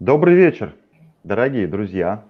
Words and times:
Добрый 0.00 0.34
вечер, 0.34 0.74
дорогие 1.22 1.68
друзья. 1.68 2.24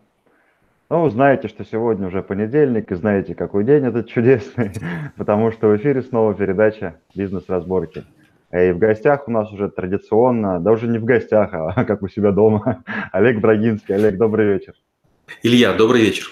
Ну, 0.91 1.09
знаете, 1.09 1.49
что 1.49 1.64
сегодня 1.64 2.09
уже 2.09 2.22
понедельник, 2.22 2.93
и 2.93 2.95
знаете, 2.95 3.35
какой 3.35 3.64
день 3.64 3.87
этот 3.87 4.06
чудесный, 4.06 4.71
потому 5.17 5.51
что 5.51 5.69
в 5.69 5.77
эфире 5.79 6.03
снова 6.03 6.35
передача 6.35 7.00
«Бизнес-разборки». 7.14 8.04
И 8.53 8.71
в 8.71 8.79
гостях 8.79 9.29
у 9.29 9.30
нас 9.30 9.50
уже 9.50 9.71
традиционно, 9.71 10.61
да 10.61 10.73
уже 10.73 10.89
не 10.89 10.98
в 10.98 11.07
гостях, 11.07 11.55
а 11.55 11.85
как 11.87 12.03
у 12.03 12.09
себя 12.09 12.32
дома, 12.32 12.85
Олег 13.12 13.41
Брагинский. 13.41 13.95
Олег, 13.95 14.19
добрый 14.19 14.46
вечер. 14.46 14.75
Илья, 15.43 15.73
добрый 15.73 16.03
вечер. 16.03 16.27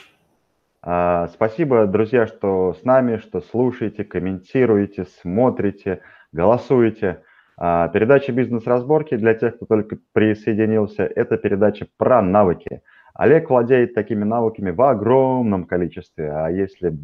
А, 0.83 1.29
спасибо, 1.29 1.87
друзья, 1.87 2.27
что 2.27 2.77
с 2.79 2.85
нами, 2.85 3.17
что 3.17 3.41
слушаете, 3.41 4.05
комментируете, 4.05 5.07
смотрите, 5.23 6.03
голосуете. 6.31 7.23
А, 7.59 7.89
передача 7.89 8.33
«Бизнес-разборки» 8.33 9.17
для 9.17 9.35
тех, 9.35 9.57
кто 9.57 9.67
только 9.67 9.99
присоединился, 10.13 11.05
это 11.05 11.37
передача 11.37 11.87
про 11.97 12.23
навыки. 12.23 12.83
Олег 13.15 13.51
владеет 13.51 13.95
такими 13.95 14.25
навыками 14.25 14.71
в 14.71 14.81
огромном 14.81 15.65
количестве, 15.65 16.33
а 16.33 16.49
если 16.49 16.97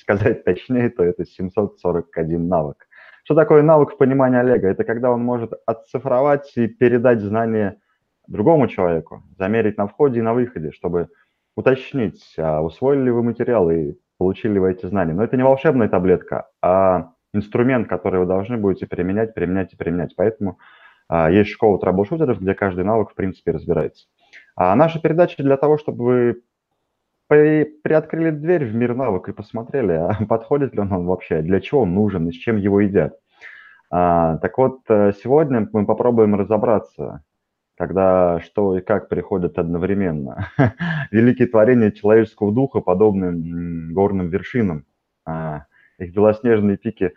сказать 0.00 0.44
точнее, 0.44 0.90
то 0.90 1.02
это 1.02 1.24
741 1.24 2.48
навык. 2.48 2.86
Что 3.24 3.34
такое 3.34 3.62
навык 3.62 3.92
в 3.92 3.96
понимании 3.98 4.38
Олега? 4.38 4.68
Это 4.68 4.84
когда 4.84 5.10
он 5.10 5.22
может 5.22 5.52
отцифровать 5.66 6.52
и 6.56 6.68
передать 6.68 7.20
знания 7.20 7.78
другому 8.28 8.68
человеку, 8.68 9.24
замерить 9.36 9.78
на 9.78 9.88
входе 9.88 10.20
и 10.20 10.22
на 10.22 10.32
выходе, 10.32 10.70
чтобы 10.70 11.08
уточнить, 11.56 12.22
а 12.38 12.62
усвоили 12.62 13.02
ли 13.02 13.10
вы 13.10 13.22
материал 13.22 13.68
и 13.70 13.94
получили 14.16 14.54
ли 14.54 14.60
вы 14.60 14.72
эти 14.72 14.86
знания. 14.86 15.12
Но 15.12 15.24
это 15.24 15.36
не 15.36 15.42
волшебная 15.42 15.88
таблетка, 15.88 16.48
а 16.62 17.10
инструмент, 17.32 17.88
который 17.88 18.20
вы 18.20 18.26
должны 18.26 18.56
будете 18.56 18.86
применять, 18.86 19.34
применять 19.34 19.72
и 19.72 19.76
применять. 19.76 20.14
Поэтому 20.16 20.58
а, 21.08 21.30
есть 21.30 21.50
школа 21.50 21.78
трэблшутеров, 21.78 22.40
где 22.40 22.54
каждый 22.54 22.84
навык, 22.84 23.10
в 23.10 23.14
принципе, 23.14 23.52
разбирается. 23.52 24.06
А 24.56 24.74
наша 24.74 25.00
передача 25.00 25.42
для 25.42 25.56
того, 25.56 25.78
чтобы 25.78 26.04
вы 26.04 26.42
при, 27.28 27.64
приоткрыли 27.64 28.30
дверь 28.30 28.64
в 28.64 28.74
мир 28.74 28.94
навык 28.94 29.28
и 29.28 29.32
посмотрели, 29.32 29.92
а 29.92 30.18
подходит 30.28 30.74
ли 30.74 30.80
он 30.80 31.06
вообще, 31.06 31.42
для 31.42 31.60
чего 31.60 31.82
он 31.82 31.94
нужен 31.94 32.28
и 32.28 32.32
с 32.32 32.36
чем 32.36 32.56
его 32.56 32.80
едят. 32.80 33.18
А, 33.90 34.36
так 34.38 34.58
вот, 34.58 34.80
э, 34.88 35.12
сегодня 35.22 35.66
мы 35.72 35.86
попробуем 35.86 36.34
разобраться, 36.34 37.22
когда 37.76 38.40
что 38.40 38.76
и 38.76 38.82
как 38.82 39.08
приходят 39.08 39.58
одновременно. 39.58 40.50
Великие 41.10 41.48
творения 41.48 41.90
человеческого 41.90 42.52
духа 42.52 42.80
подобны 42.80 43.92
горным 43.92 44.28
вершинам. 44.28 44.84
А, 45.24 45.64
их 45.98 46.12
белоснежные 46.12 46.76
пики 46.76 47.14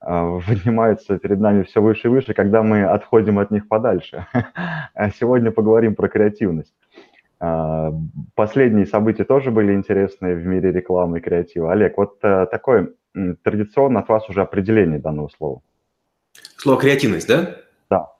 а, 0.00 0.38
поднимаются 0.46 1.18
перед 1.18 1.40
нами 1.40 1.62
все 1.62 1.80
выше 1.80 2.08
и 2.08 2.10
выше, 2.10 2.34
когда 2.34 2.62
мы 2.62 2.84
отходим 2.84 3.38
от 3.38 3.50
них 3.50 3.68
подальше. 3.68 4.26
А 4.94 5.10
сегодня 5.10 5.50
поговорим 5.50 5.94
про 5.94 6.08
креативность. 6.08 6.74
А, 7.38 7.92
последние 8.34 8.86
события 8.86 9.24
тоже 9.24 9.50
были 9.50 9.74
интересные 9.74 10.36
в 10.36 10.46
мире 10.46 10.72
рекламы 10.72 11.18
и 11.18 11.20
креатива. 11.20 11.72
Олег, 11.72 11.96
вот 11.96 12.18
э, 12.22 12.46
такое 12.50 12.92
традиционно 13.42 14.00
от 14.00 14.08
вас 14.08 14.28
уже 14.28 14.42
определение 14.42 14.98
данного 14.98 15.28
слова. 15.28 15.60
Слово 16.56 16.80
креативность, 16.80 17.28
да? 17.28 17.56
Да. 17.90 18.12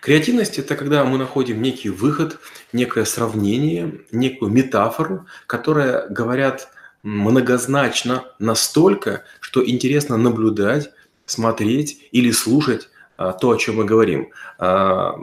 Креативность– 0.00 0.58
это 0.60 0.76
когда 0.76 1.04
мы 1.04 1.18
находим 1.18 1.62
некий 1.62 1.90
выход, 1.90 2.38
некое 2.72 3.04
сравнение, 3.04 4.00
некую 4.12 4.52
метафору, 4.52 5.26
которая 5.46 6.08
говорят 6.08 6.68
многозначно 7.02 8.24
настолько, 8.38 9.24
что 9.40 9.68
интересно 9.68 10.16
наблюдать, 10.16 10.90
смотреть 11.26 12.08
или 12.12 12.30
слушать 12.30 12.88
а, 13.16 13.32
то, 13.32 13.50
о 13.50 13.56
чем 13.56 13.76
мы 13.76 13.84
говорим. 13.84 14.30
А, 14.58 15.14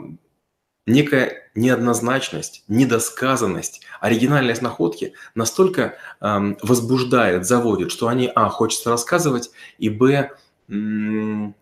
некая 0.86 1.50
неоднозначность, 1.54 2.64
недосказанность, 2.68 3.82
оригинальность 4.00 4.62
находки 4.62 5.14
настолько 5.34 5.94
а, 6.20 6.54
возбуждает, 6.62 7.46
заводит, 7.46 7.90
что 7.90 8.08
они, 8.08 8.30
а, 8.34 8.48
хочется 8.48 8.90
рассказывать, 8.90 9.50
и, 9.78 9.88
б, 9.88 10.30
м- 10.68 11.54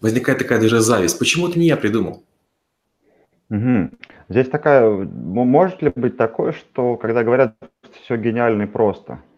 возникает 0.00 0.38
такая 0.38 0.60
даже 0.60 0.80
зависть. 0.80 1.18
Почему 1.18 1.48
это 1.48 1.58
не 1.58 1.66
я 1.66 1.76
придумал? 1.76 2.24
Угу. 3.50 3.90
Здесь 4.30 4.48
такая, 4.48 4.88
может 4.88 5.82
ли 5.82 5.92
быть 5.94 6.16
такое, 6.16 6.52
что 6.52 6.96
когда 6.96 7.22
говорят 7.22 7.54
все 8.04 8.16
гениально 8.16 8.62
и 8.62 8.66
просто– 8.66 9.22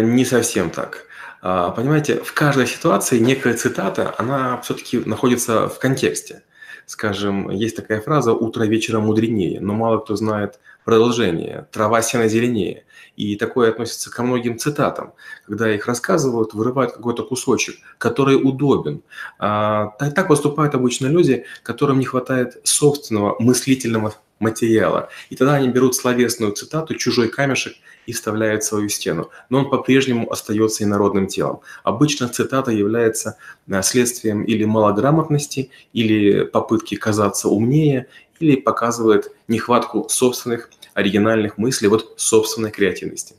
не 0.00 0.24
совсем 0.24 0.70
так. 0.70 1.06
А, 1.40 1.70
понимаете, 1.70 2.20
в 2.22 2.32
каждой 2.34 2.66
ситуации 2.66 3.18
некая 3.18 3.54
цитата, 3.54 4.14
она 4.16 4.60
все-таки 4.60 4.98
находится 4.98 5.68
в 5.68 5.78
контексте. 5.78 6.42
Скажем, 6.86 7.50
есть 7.50 7.76
такая 7.76 8.00
фраза 8.00 8.32
«утро 8.32 8.64
вечера 8.64 9.00
мудренее», 9.00 9.60
но 9.60 9.74
мало 9.74 9.98
кто 9.98 10.16
знает 10.16 10.60
продолжение 10.84 11.66
«трава 11.72 12.02
сена 12.02 12.28
зеленее». 12.28 12.84
И 13.16 13.36
такое 13.36 13.70
относится 13.70 14.10
ко 14.10 14.22
многим 14.22 14.58
цитатам. 14.58 15.12
Когда 15.46 15.72
их 15.74 15.86
рассказывают, 15.86 16.54
вырывают 16.54 16.92
какой-то 16.92 17.24
кусочек, 17.24 17.76
который 17.98 18.36
удобен. 18.36 19.02
А, 19.38 19.88
так 19.98 20.28
поступают 20.28 20.74
обычно 20.74 21.08
люди, 21.08 21.44
которым 21.62 21.98
не 21.98 22.06
хватает 22.06 22.60
собственного 22.64 23.36
мыслительного 23.38 24.14
материала. 24.42 25.08
И 25.30 25.36
тогда 25.36 25.54
они 25.54 25.68
берут 25.68 25.94
словесную 25.94 26.52
цитату, 26.52 26.94
чужой 26.94 27.28
камешек 27.28 27.74
и 28.06 28.12
вставляют 28.12 28.62
в 28.62 28.66
свою 28.66 28.88
стену. 28.88 29.30
Но 29.48 29.60
он 29.60 29.70
по-прежнему 29.70 30.30
остается 30.30 30.84
инородным 30.84 31.26
телом. 31.26 31.60
Обычно 31.84 32.28
цитата 32.28 32.70
является 32.70 33.36
э, 33.68 33.82
следствием 33.82 34.42
или 34.42 34.64
малограмотности, 34.64 35.70
или 35.92 36.44
попытки 36.44 36.96
казаться 36.96 37.48
умнее, 37.48 38.08
или 38.40 38.56
показывает 38.56 39.30
нехватку 39.48 40.08
собственных 40.08 40.68
оригинальных 40.94 41.58
мыслей, 41.58 41.88
вот 41.88 42.14
собственной 42.16 42.70
креативности. 42.70 43.36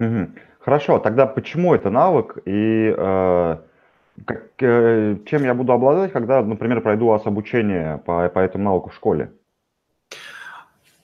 Угу. 0.00 0.28
Хорошо, 0.60 0.98
тогда 0.98 1.26
почему 1.26 1.74
это 1.74 1.88
навык 1.88 2.38
и 2.44 2.94
э, 2.96 3.56
как, 4.26 4.42
э, 4.60 5.16
чем 5.26 5.44
я 5.44 5.54
буду 5.54 5.72
обладать, 5.72 6.12
когда, 6.12 6.42
например, 6.42 6.80
пройду 6.80 7.06
у 7.06 7.10
вас 7.10 7.26
обучение 7.26 7.98
по, 8.04 8.28
по 8.28 8.38
этому 8.40 8.64
навыку 8.64 8.90
в 8.90 8.94
школе? 8.94 9.30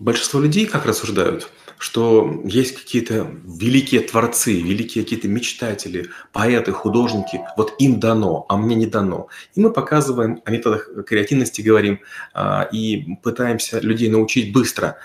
Большинство 0.01 0.41
людей 0.41 0.67
как 0.67 0.87
рассуждают, 0.87 1.49
что 1.79 2.43
есть 2.45 2.75
какие-то 2.75 3.31
великие 3.45 4.01
творцы, 4.01 4.61
великие 4.61 5.05
какие-то 5.05 5.29
мечтатели, 5.29 6.11
поэты, 6.33 6.73
художники, 6.73 7.41
вот 7.57 7.75
им 7.79 8.01
дано, 8.01 8.45
а 8.49 8.57
мне 8.57 8.75
не 8.75 8.87
дано. 8.87 9.29
И 9.55 9.61
мы 9.61 9.73
показываем 9.73 10.43
о 10.45 10.51
методах 10.51 10.89
креативности, 11.07 11.63
говорим, 11.63 12.01
а, 12.33 12.69
и 12.73 13.15
пытаемся 13.23 13.79
людей 13.79 14.09
научить 14.09 14.53
быстро 14.53 14.97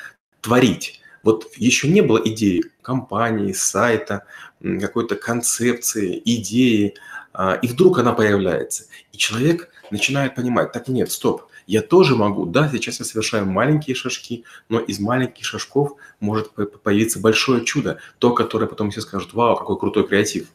творить. 0.42 1.02
Вот 1.22 1.52
еще 1.58 1.88
не 1.88 2.02
было 2.02 2.20
идеи 2.26 2.64
компании, 2.82 3.54
сайта, 3.54 4.26
какой-то 4.60 5.16
концепции, 5.16 6.20
идеи, 6.26 6.96
а, 7.34 7.54
и 7.62 7.68
вдруг 7.68 8.00
она 8.00 8.14
появляется. 8.14 8.86
И 9.12 9.18
человек 9.18 9.70
начинает 9.92 10.34
понимать, 10.34 10.72
так 10.72 10.88
нет, 10.88 11.12
стоп, 11.12 11.49
я 11.70 11.84
тоже 11.84 12.16
могу, 12.16 12.48
да, 12.48 12.68
сейчас 12.68 12.98
я 12.98 13.06
совершаю 13.06 13.46
маленькие 13.46 13.96
шажки, 13.96 14.44
но 14.70 14.80
из 14.80 15.00
маленьких 15.00 15.46
шажков 15.46 15.98
может 16.20 16.52
появиться 16.82 17.22
большое 17.22 17.64
чудо, 17.64 18.00
то, 18.18 18.34
которое 18.34 18.66
потом 18.66 18.90
все 18.90 19.02
скажут, 19.02 19.34
вау, 19.34 19.56
какой 19.56 19.78
крутой 19.78 20.08
креатив. 20.08 20.48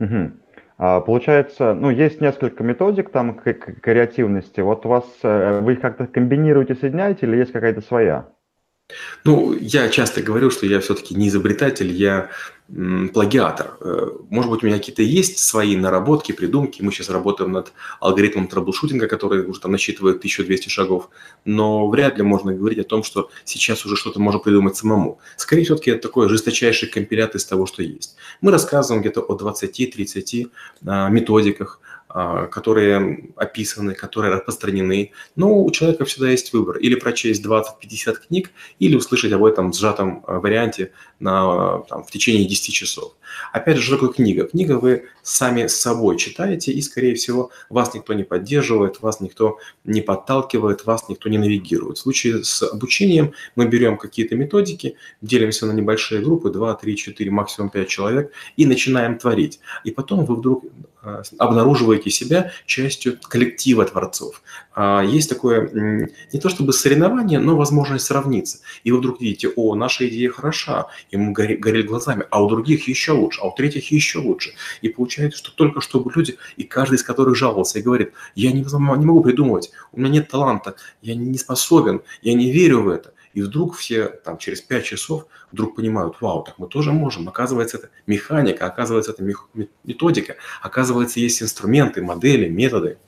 Угу. 0.00 0.32
А, 0.78 1.00
получается, 1.00 1.74
ну, 1.74 1.90
есть 1.90 2.22
несколько 2.22 2.64
методик 2.64 3.10
там 3.10 3.34
к, 3.34 3.52
креативности. 3.52 4.60
Вот 4.60 4.86
у 4.86 4.88
вас, 4.88 5.04
э, 5.22 5.60
вы 5.60 5.74
их 5.74 5.82
как-то 5.82 6.06
комбинируете, 6.06 6.76
соединяете 6.76 7.26
или 7.26 7.36
есть 7.36 7.52
какая-то 7.52 7.82
своя? 7.82 8.26
Ну, 9.24 9.52
я 9.54 9.88
часто 9.88 10.22
говорю, 10.22 10.50
что 10.50 10.66
я 10.66 10.80
все-таки 10.80 11.14
не 11.14 11.28
изобретатель, 11.28 11.92
я 11.92 12.30
плагиатор. 13.12 13.76
Э, 13.80 14.08
может 14.30 14.50
быть, 14.50 14.62
у 14.62 14.66
меня 14.66 14.78
какие-то 14.78 15.02
есть 15.02 15.38
свои 15.38 15.76
наработки, 15.76 16.32
придумки. 16.32 16.80
Мы 16.80 16.90
сейчас 16.90 17.10
работаем 17.10 17.52
над 17.52 17.72
алгоритмом 18.00 18.48
трэблшутинга, 18.48 19.08
который 19.08 19.44
уже 19.44 19.60
там 19.60 19.72
насчитывает 19.72 20.16
1200 20.18 20.68
шагов. 20.68 21.10
Но 21.44 21.88
вряд 21.90 22.16
ли 22.16 22.22
можно 22.22 22.54
говорить 22.54 22.78
о 22.78 22.84
том, 22.84 23.02
что 23.02 23.30
сейчас 23.44 23.84
уже 23.84 23.96
что-то 23.96 24.20
можно 24.20 24.40
придумать 24.40 24.76
самому. 24.76 25.18
Скорее, 25.36 25.64
все-таки 25.64 25.90
это 25.90 26.08
такой 26.08 26.28
жесточайший 26.28 26.88
компилят 26.88 27.34
из 27.34 27.44
того, 27.44 27.66
что 27.66 27.82
есть. 27.82 28.16
Мы 28.40 28.50
рассказываем 28.50 29.02
где-то 29.02 29.20
о 29.20 29.36
20-30 29.36 30.50
а, 30.86 31.08
методиках, 31.10 31.78
которые 32.50 33.30
описаны, 33.36 33.94
которые 33.94 34.34
распространены. 34.34 35.12
Но 35.34 35.62
у 35.62 35.70
человека 35.70 36.04
всегда 36.04 36.30
есть 36.30 36.52
выбор. 36.52 36.76
Или 36.76 36.94
прочесть 36.94 37.44
20-50 37.44 38.26
книг, 38.28 38.50
или 38.78 38.96
услышать 38.96 39.32
об 39.32 39.44
этом 39.44 39.72
в 39.72 39.76
сжатом 39.76 40.22
а, 40.26 40.38
варианте 40.38 40.92
на, 41.20 41.78
там, 41.88 42.04
в 42.04 42.10
течение 42.10 42.44
10 42.44 42.74
часов. 42.74 43.14
Опять 43.52 43.78
же, 43.78 43.82
что 43.82 43.94
такое 43.94 44.10
книга? 44.10 44.44
Книга 44.44 44.78
вы 44.78 45.04
сами 45.22 45.66
с 45.66 45.76
собой 45.76 46.18
читаете, 46.18 46.72
и, 46.72 46.82
скорее 46.82 47.14
всего, 47.14 47.50
вас 47.70 47.94
никто 47.94 48.12
не 48.12 48.24
поддерживает, 48.24 49.00
вас 49.00 49.20
никто 49.20 49.58
не 49.84 50.02
подталкивает, 50.02 50.84
вас 50.84 51.08
никто 51.08 51.28
не 51.28 51.38
навигирует. 51.38 51.96
В 51.96 52.00
случае 52.00 52.44
с 52.44 52.62
обучением 52.62 53.32
мы 53.56 53.66
берем 53.66 53.96
какие-то 53.96 54.36
методики, 54.36 54.96
делимся 55.22 55.66
на 55.66 55.72
небольшие 55.72 56.20
группы, 56.20 56.50
2, 56.50 56.74
3, 56.74 56.96
4, 56.96 57.30
максимум 57.30 57.70
5 57.70 57.88
человек, 57.88 58.32
и 58.56 58.66
начинаем 58.66 59.18
творить. 59.18 59.60
И 59.84 59.90
потом 59.90 60.24
вы 60.24 60.36
вдруг 60.36 60.64
а, 60.64 60.91
обнаруживаете 61.38 62.10
себя 62.10 62.52
частью 62.66 63.18
коллектива 63.20 63.84
творцов. 63.84 64.42
А, 64.74 65.02
есть 65.02 65.28
такое 65.28 66.08
не 66.32 66.40
то 66.40 66.48
чтобы 66.48 66.72
соревнование, 66.72 67.38
но 67.38 67.56
возможность 67.56 68.04
сравниться. 68.04 68.58
И 68.84 68.92
вы 68.92 68.98
вдруг 68.98 69.20
видите, 69.20 69.48
о, 69.48 69.74
наша 69.74 70.08
идея 70.08 70.30
хороша, 70.30 70.86
мы 71.12 71.32
горели 71.32 71.82
глазами, 71.82 72.24
а 72.30 72.42
у 72.42 72.48
других 72.48 72.88
еще 72.88 73.12
лучше, 73.12 73.40
а 73.42 73.48
у 73.48 73.54
третьих 73.54 73.90
еще 73.90 74.18
лучше. 74.18 74.52
И 74.80 74.88
получается, 74.88 75.38
что 75.38 75.52
только 75.52 75.80
чтобы 75.80 76.12
люди, 76.14 76.36
и 76.56 76.64
каждый 76.64 76.94
из 76.94 77.02
которых 77.02 77.36
жаловался 77.36 77.78
и 77.78 77.82
говорит, 77.82 78.12
я 78.34 78.52
не 78.52 78.62
могу 78.62 79.22
придумывать, 79.22 79.72
у 79.92 80.00
меня 80.00 80.10
нет 80.10 80.28
таланта, 80.28 80.76
я 81.00 81.14
не 81.14 81.38
способен, 81.38 82.02
я 82.22 82.34
не 82.34 82.52
верю 82.52 82.82
в 82.82 82.88
это. 82.88 83.12
И 83.34 83.42
вдруг 83.42 83.76
все 83.76 84.08
там 84.08 84.38
через 84.38 84.60
5 84.60 84.84
часов 84.84 85.26
вдруг 85.50 85.76
понимают, 85.76 86.20
вау, 86.20 86.42
так 86.42 86.58
мы 86.58 86.68
тоже 86.68 86.92
можем. 86.92 87.28
Оказывается, 87.28 87.78
это 87.78 87.88
механика, 88.06 88.66
оказывается, 88.66 89.12
это 89.12 89.24
методика, 89.84 90.36
оказывается, 90.60 91.20
есть 91.20 91.42
инструменты, 91.42 92.02
модели, 92.02 92.48
методы. 92.48 92.98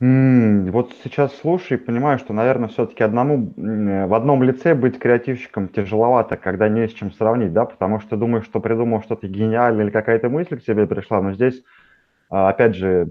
Вот 0.00 0.94
сейчас 1.04 1.36
слушаю 1.36 1.78
и 1.78 1.84
понимаю, 1.84 2.18
что, 2.18 2.32
наверное, 2.32 2.70
все-таки 2.70 3.04
одному 3.04 3.52
в 3.54 4.14
одном 4.14 4.42
лице 4.42 4.74
быть 4.74 4.98
креативщиком 4.98 5.68
тяжеловато, 5.68 6.38
когда 6.38 6.70
не 6.70 6.88
с 6.88 6.92
чем 6.94 7.12
сравнить, 7.12 7.52
да, 7.52 7.66
потому 7.66 8.00
что 8.00 8.16
думаешь, 8.16 8.46
что 8.46 8.60
придумал 8.60 9.02
что-то 9.02 9.28
гениальное 9.28 9.84
или 9.84 9.90
какая-то 9.90 10.30
мысль 10.30 10.58
к 10.58 10.64
тебе 10.64 10.86
пришла, 10.86 11.20
но 11.20 11.34
здесь, 11.34 11.62
а, 12.30 12.48
опять 12.48 12.76
же, 12.76 13.10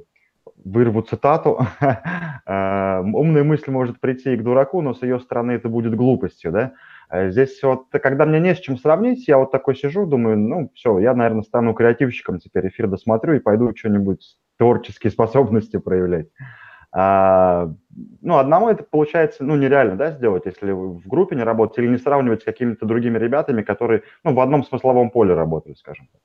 вырву 0.63 1.01
цитату, 1.01 1.59
э, 1.81 2.99
умная 3.01 3.43
мысль 3.43 3.71
может 3.71 3.99
прийти 3.99 4.33
и 4.33 4.37
к 4.37 4.43
дураку, 4.43 4.81
но 4.81 4.93
с 4.93 5.01
ее 5.01 5.19
стороны 5.19 5.53
это 5.53 5.69
будет 5.69 5.95
глупостью, 5.95 6.51
да. 6.51 6.73
Э, 7.09 7.31
здесь 7.31 7.61
вот, 7.63 7.87
когда 7.91 8.25
мне 8.25 8.39
не 8.39 8.55
с 8.55 8.59
чем 8.59 8.77
сравнить, 8.77 9.27
я 9.27 9.37
вот 9.37 9.51
такой 9.51 9.75
сижу, 9.75 10.05
думаю, 10.05 10.37
ну, 10.37 10.71
все, 10.75 10.99
я, 10.99 11.13
наверное, 11.13 11.43
стану 11.43 11.73
креативщиком 11.73 12.39
теперь, 12.39 12.67
эфир 12.67 12.87
досмотрю 12.87 13.35
и 13.35 13.39
пойду 13.39 13.75
что-нибудь 13.75 14.37
творческие 14.57 15.11
способности 15.11 15.77
проявлять. 15.77 16.27
А, 16.91 17.71
ну, 18.21 18.37
одному 18.37 18.69
это 18.69 18.83
получается, 18.83 19.43
ну, 19.43 19.55
нереально, 19.55 19.95
да, 19.95 20.11
сделать, 20.11 20.45
если 20.45 20.71
вы 20.71 20.93
в 20.93 21.07
группе 21.07 21.35
не 21.35 21.43
работаете 21.43 21.83
или 21.83 21.91
не 21.91 21.97
сравнивать 21.97 22.41
с 22.41 22.45
какими-то 22.45 22.85
другими 22.85 23.17
ребятами, 23.17 23.61
которые, 23.61 24.03
ну, 24.23 24.33
в 24.33 24.39
одном 24.39 24.63
смысловом 24.63 25.11
поле 25.11 25.33
работают, 25.33 25.77
скажем 25.77 26.07
так. 26.11 26.21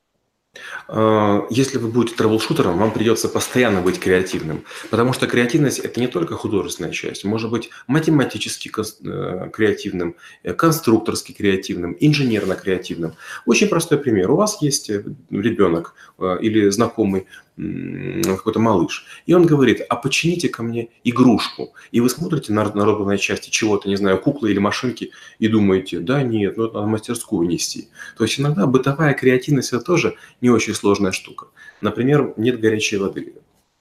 А, 0.88 1.46
если 1.50 1.78
вы 1.78 1.88
будете 1.88 2.16
трэблшутером, 2.16 2.78
вам 2.78 2.92
придется 2.92 3.28
постоянно 3.28 3.80
быть 3.80 3.98
креативным, 3.98 4.64
потому 4.90 5.12
что 5.12 5.26
креативность– 5.26 5.78
это 5.80 6.00
не 6.00 6.08
только 6.08 6.34
художественная 6.34 6.92
часть, 6.92 7.24
может 7.24 7.50
быть 7.50 7.70
математически 7.86 8.70
э, 8.70 9.50
креативным, 9.52 10.16
э, 10.42 10.52
конструкторски 10.54 11.32
креативным, 11.32 11.96
инженерно-креативным. 11.98 13.14
Очень 13.46 13.68
простой 13.68 13.98
пример. 13.98 14.30
У 14.30 14.36
вас 14.36 14.60
есть 14.62 14.90
э, 14.90 15.04
ребенок 15.30 15.94
или 16.40 16.68
знакомый, 16.70 17.26
какой-то 17.56 18.58
малыш, 18.58 19.06
и 19.26 19.34
он 19.34 19.46
говорит, 19.46 19.80
а 19.88 19.96
почините 19.96 20.48
ко 20.48 20.62
мне 20.62 20.88
игрушку. 21.04 21.74
И 21.92 22.00
вы 22.00 22.10
смотрите 22.10 22.52
на 22.52 22.64
народной 22.74 23.18
части 23.18 23.50
чего-то, 23.50 23.88
не 23.88 23.96
знаю, 23.96 24.18
куклы 24.18 24.50
или 24.50 24.58
машинки, 24.58 25.12
и 25.38 25.48
думаете, 25.48 26.00
да 26.00 26.22
нет, 26.22 26.56
ну 26.56 26.64
это 26.64 26.74
надо 26.74 26.86
мастерскую 26.86 27.48
нести. 27.48 27.88
То 28.16 28.24
есть 28.24 28.40
иногда 28.40 28.66
бытовая 28.66 29.14
креативность– 29.14 29.72
это 29.72 29.84
тоже 29.84 30.16
не 30.40 30.50
очень 30.50 30.74
сложная 30.74 31.12
штука. 31.12 31.46
Например, 31.80 32.34
нет 32.36 32.60
горячей 32.60 32.96
воды. 32.96 33.34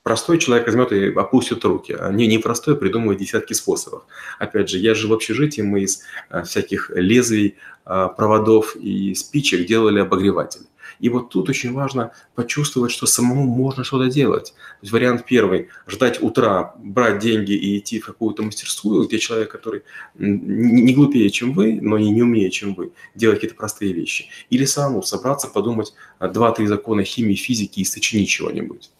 Простой 0.04 0.38
человек 0.38 0.68
возьмет 0.68 0.92
и 0.92 1.14
опустит 1.14 1.64
руки, 1.64 1.96
а 1.98 2.12
не 2.12 2.28
непростой 2.28 2.75
придумывает 2.75 3.20
десятки 3.20 3.54
способов. 3.54 4.04
Опять 4.38 4.70
же, 4.70 4.78
я 4.78 4.96
жил 4.96 5.12
в 5.12 5.14
общежитии, 5.14 5.62
мы 5.62 5.84
из 5.84 6.02
а, 6.30 6.44
всяких 6.44 6.92
лезвий, 6.94 7.56
а, 7.86 8.10
проводов 8.10 8.75
и 8.75 9.16
спичек 9.16 9.66
делали 9.66 10.00
обогреватель. 10.00 10.68
И 11.00 11.10
вот 11.10 11.30
тут 11.30 11.50
очень 11.50 11.74
важно 11.74 12.12
почувствовать, 12.36 12.92
что 12.92 13.06
самому 13.06 13.44
можно 13.44 13.84
что-то 13.84 14.10
делать. 14.10 14.54
То 14.54 14.78
есть 14.81 14.94
вариант 14.94 15.25
первый– 15.25 15.69
ждать 15.88 16.22
утра, 16.22 16.74
брать 16.78 17.19
деньги 17.19 17.54
и 17.54 17.78
идти 17.78 18.00
в 18.00 18.06
какую-то 18.06 18.44
мастерскую, 18.44 19.07
где 19.07 19.19
человек, 19.19 19.51
который 19.51 19.84
не 20.16 20.94
глупее, 20.94 21.30
чем 21.30 21.54
вы, 21.54 21.80
но 21.81 21.98
и 21.98 22.10
не 22.10 22.22
умнее, 22.22 22.50
чем 22.50 22.74
вы, 22.74 22.92
делать 23.16 23.38
какие-то 23.38 23.56
простые 23.56 23.94
вещи. 23.94 24.30
Или 24.50 24.66
самому 24.66 25.04
собраться, 25.04 25.48
подумать 25.48 25.94
два-три 26.19 26.68
закона 26.68 27.04
химии, 27.04 27.36
физики 27.36 27.80
и 27.80 27.86
сочинить 27.86 28.30
чего-нибудь. 28.30 28.92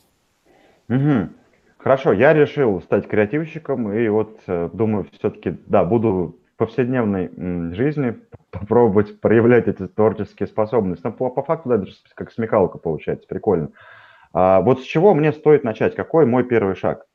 Угу. 0.90 1.30
Хорошо, 1.78 2.14
я 2.14 2.34
решил 2.34 2.82
стать 2.82 3.10
креативщиком, 3.10 3.92
и 3.92 4.08
вот 4.08 4.40
э, 4.48 4.70
думаю, 4.72 5.06
все-таки, 5.20 5.58
да, 5.68 5.84
буду 5.84 6.38
повседневной 6.66 7.74
жизни 7.74 8.18
попробовать 8.52 9.20
проявлять 9.20 9.68
эти 9.68 9.88
творческие 9.88 10.48
способности. 10.48 11.06
Но 11.06 11.12
по, 11.12 11.30
по 11.30 11.44
факту, 11.44 11.70
да, 11.70 11.78
даже 11.78 11.94
как 12.16 12.32
смекалка 12.32 12.78
получается, 12.78 13.28
прикольно. 13.28 13.70
А 14.34 14.62
вот 14.62 14.82
с 14.82 14.84
чего 14.84 15.14
мне 15.14 15.32
стоит 15.34 15.64
начать? 15.64 15.96
Какой 15.96 16.26
мой 16.26 16.44
первый 16.44 16.76
шаг? 16.76 17.06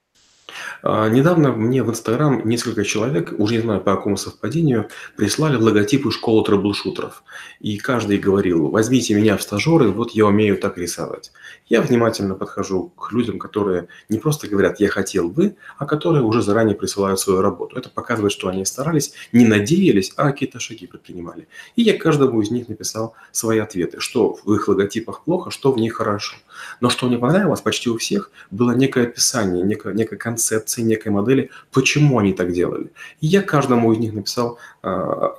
А, 0.83 1.09
недавно 1.09 1.53
мне 1.53 1.83
в 1.83 1.91
Инстаграм 1.91 2.47
несколько 2.49 2.85
человек, 2.85 3.35
уже 3.39 3.57
не 3.57 3.61
знаю 3.61 3.81
по 3.81 3.95
какому 3.95 4.17
совпадению, 4.17 4.89
прислали 5.17 5.57
логотипы 5.57 6.11
школы 6.11 6.45
трэблшутеров. 6.45 7.23
И 7.61 7.79
каждый 7.79 8.19
говорил, 8.19 8.71
возьмите 8.71 9.15
меня 9.15 9.37
в 9.37 9.43
стажеры, 9.43 9.91
вот 9.91 10.13
я 10.13 10.27
умею 10.27 10.57
так 10.59 10.79
рисовать. 10.79 11.33
Я 11.69 11.83
внимательно 11.83 12.35
подхожу 12.35 12.89
к 12.89 13.13
людям, 13.13 13.39
которые 13.39 13.89
не 14.09 14.19
просто 14.19 14.49
говорят 14.49 14.81
«я 14.81 14.89
хотел 14.89 15.29
бы», 15.29 15.57
а 15.77 15.87
которые 15.87 16.23
уже 16.23 16.41
заранее 16.41 16.77
присылают 16.77 17.21
свою 17.21 17.43
работу. 17.43 17.77
Это 17.77 17.91
показывает, 17.91 18.33
что 18.33 18.49
они 18.49 18.65
старались, 18.65 19.13
не 19.33 19.45
надеялись, 19.45 20.13
а 20.17 20.31
какие-то 20.31 20.61
шаги 20.61 20.87
предпринимали. 20.87 21.49
И 21.77 21.83
я 21.83 21.99
каждому 21.99 22.41
из 22.41 22.51
них 22.51 22.69
написал 22.69 23.15
свои 23.33 23.59
ответы, 23.59 24.01
что 24.01 24.39
в 24.45 24.55
их 24.55 24.69
логотипах 24.69 25.25
плохо, 25.25 25.51
что 25.51 25.73
в 25.73 25.79
них 25.79 25.95
хорошо. 25.95 26.37
Но 26.81 26.91
что 26.91 27.07
мне 27.07 27.19
понравилось 27.19 27.61
почти 27.61 27.91
у 27.91 27.99
всех, 27.99 28.31
было 28.51 28.73
некое 28.73 29.05
описание, 29.05 29.65
некая, 29.65 29.95
некая 29.95 30.17
концепция, 30.17 30.85
некой 30.85 31.13
модели, 31.13 31.51
почему 31.73 32.19
они 32.19 32.33
так 32.33 32.53
делали. 32.53 32.91
И 33.21 33.27
я 33.27 33.43
каждому 33.43 33.93
из 33.93 33.99
них 33.99 34.13
написал 34.13 34.59
э, 34.83 34.89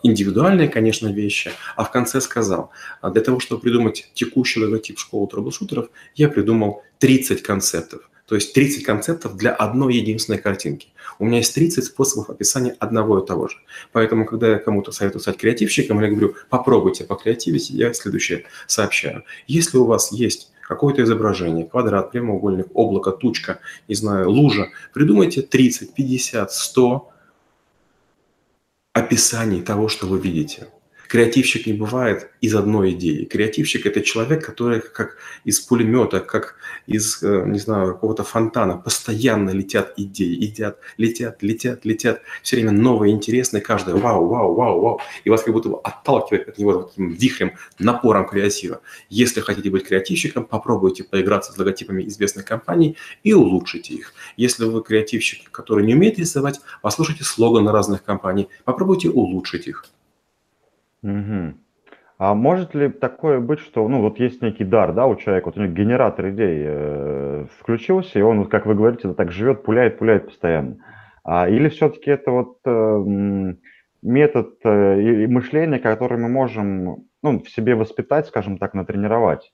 индивидуальные, 0.03 0.69
конечно, 0.69 1.07
вещи, 1.07 1.51
а 1.75 1.83
в 1.83 1.91
конце 1.91 2.21
сказал, 2.21 2.71
«А 3.01 3.09
для 3.09 3.21
того, 3.21 3.39
чтобы 3.39 3.61
придумать 3.61 4.09
текущий 4.13 4.59
логотип 4.59 4.99
школы 4.99 5.27
трэблшутеров, 5.27 5.89
я 6.15 6.29
придумал 6.29 6.83
30 6.99 7.41
концептов. 7.41 8.09
То 8.29 8.35
есть 8.35 8.53
30 8.53 8.83
концептов 8.83 9.35
для 9.37 9.51
одной 9.51 9.95
единственной 9.95 10.37
картинки. 10.37 10.89
У 11.17 11.25
меня 11.25 11.37
есть 11.37 11.55
30 11.55 11.83
способов 11.83 12.29
описания 12.29 12.75
одного 12.77 13.19
и 13.19 13.25
того 13.25 13.47
же. 13.47 13.55
Поэтому, 13.91 14.23
когда 14.23 14.49
я 14.49 14.59
кому-то 14.59 14.91
советую 14.91 15.21
стать 15.21 15.37
креативщиком, 15.37 15.99
я 15.99 16.09
говорю, 16.09 16.35
попробуйте 16.47 17.05
покреативить, 17.05 17.71
я 17.71 17.91
следующее 17.91 18.45
сообщаю. 18.67 19.23
Если 19.47 19.79
у 19.79 19.85
вас 19.85 20.11
есть 20.11 20.51
какое-то 20.69 21.01
изображение, 21.01 21.65
квадрат, 21.65 22.11
прямоугольник, 22.11 22.67
облако, 22.75 23.11
тучка, 23.11 23.59
не 23.87 23.95
знаю, 23.95 24.29
лужа, 24.29 24.69
придумайте 24.93 25.41
30, 25.41 25.95
50, 25.95 26.51
100 26.51 27.09
описаний 28.93 29.63
того, 29.63 29.87
что 29.87 30.05
вы 30.05 30.19
видите. 30.19 30.67
Креативщик 31.09 31.65
не 31.65 31.73
бывает 31.73 32.29
из 32.39 32.53
одной 32.53 32.91
идеи. 32.91 33.25
Креативщик– 33.25 33.83
это 33.87 34.01
человек, 34.01 34.45
который 34.45 34.79
как 34.79 35.17
из 35.43 35.59
пулемета, 35.59 36.19
как 36.19 36.55
из, 36.85 37.23
э, 37.23 37.45
не 37.47 37.57
знаю, 37.57 37.93
какого-то 37.93 38.23
фонтана 38.23 38.77
постоянно 38.77 39.49
летят 39.49 39.93
идеи, 39.97 40.35
летят, 40.35 40.77
летят, 40.97 41.41
летят, 41.41 41.83
летят. 41.83 42.21
Все 42.43 42.57
время 42.57 42.73
новые, 42.73 43.11
интересные, 43.15 43.61
каждое 43.61 43.95
вау, 43.95 44.27
вау, 44.27 44.53
вау, 44.53 44.81
вау. 44.81 45.01
И 45.23 45.31
вас 45.31 45.41
как 45.41 45.51
будто 45.51 45.73
отталкивает 45.83 46.47
от 46.47 46.59
него 46.59 46.83
таким 46.83 47.11
вихрем, 47.11 47.53
напором 47.79 48.27
креатива. 48.27 48.81
Если 49.09 49.41
хотите 49.41 49.71
быть 49.71 49.87
креативщиком, 49.87 50.45
попробуйте 50.45 51.03
поиграться 51.03 51.51
с 51.51 51.57
логотипами 51.57 52.03
известных 52.07 52.45
компаний 52.45 52.97
и 53.23 53.33
улучшите 53.33 53.95
их. 53.95 54.13
Если 54.37 54.63
вы 54.63 54.83
креативщик, 54.83 55.49
который 55.49 55.87
не 55.87 55.95
умеет 55.95 56.19
рисовать, 56.19 56.61
послушайте 56.83 57.23
слоганы 57.23 57.71
разных 57.71 58.03
компаний, 58.03 58.47
попробуйте 58.63 59.09
улучшить 59.09 59.67
их. 59.67 59.85
Угу. 61.03 61.53
А 62.19 62.33
может 62.33 62.75
ли 62.75 62.89
такое 62.89 63.39
быть, 63.39 63.59
что, 63.59 63.87
ну, 63.87 64.01
вот 64.01 64.19
есть 64.19 64.41
некий 64.41 64.65
дар, 64.65 64.93
да, 64.93 65.07
у 65.07 65.15
человека, 65.15 65.47
вот 65.47 65.57
у 65.57 65.61
него 65.61 65.73
генератор 65.73 66.29
идей 66.31 66.63
э, 66.65 67.45
включился, 67.59 68.19
и 68.19 68.21
он, 68.21 68.39
вот, 68.39 68.49
как 68.49 68.65
вы 68.65 68.75
говорите, 68.75 69.13
так 69.13 69.31
живет, 69.31 69.63
пуляет, 69.63 69.97
пуляет 69.97 70.25
постоянно. 70.25 70.77
А, 71.23 71.47
или 71.47 71.69
все-таки 71.69 72.11
это 72.11 72.31
вот 72.31 72.57
э, 72.65 73.53
метод 74.01 74.55
э, 74.65 75.27
мышления, 75.27 75.79
который 75.79 76.17
мы 76.17 76.27
можем, 76.27 77.05
ну, 77.23 77.39
в 77.39 77.49
себе 77.49 77.75
воспитать, 77.75 78.27
скажем 78.27 78.57
так, 78.57 78.73
натренировать? 78.73 79.53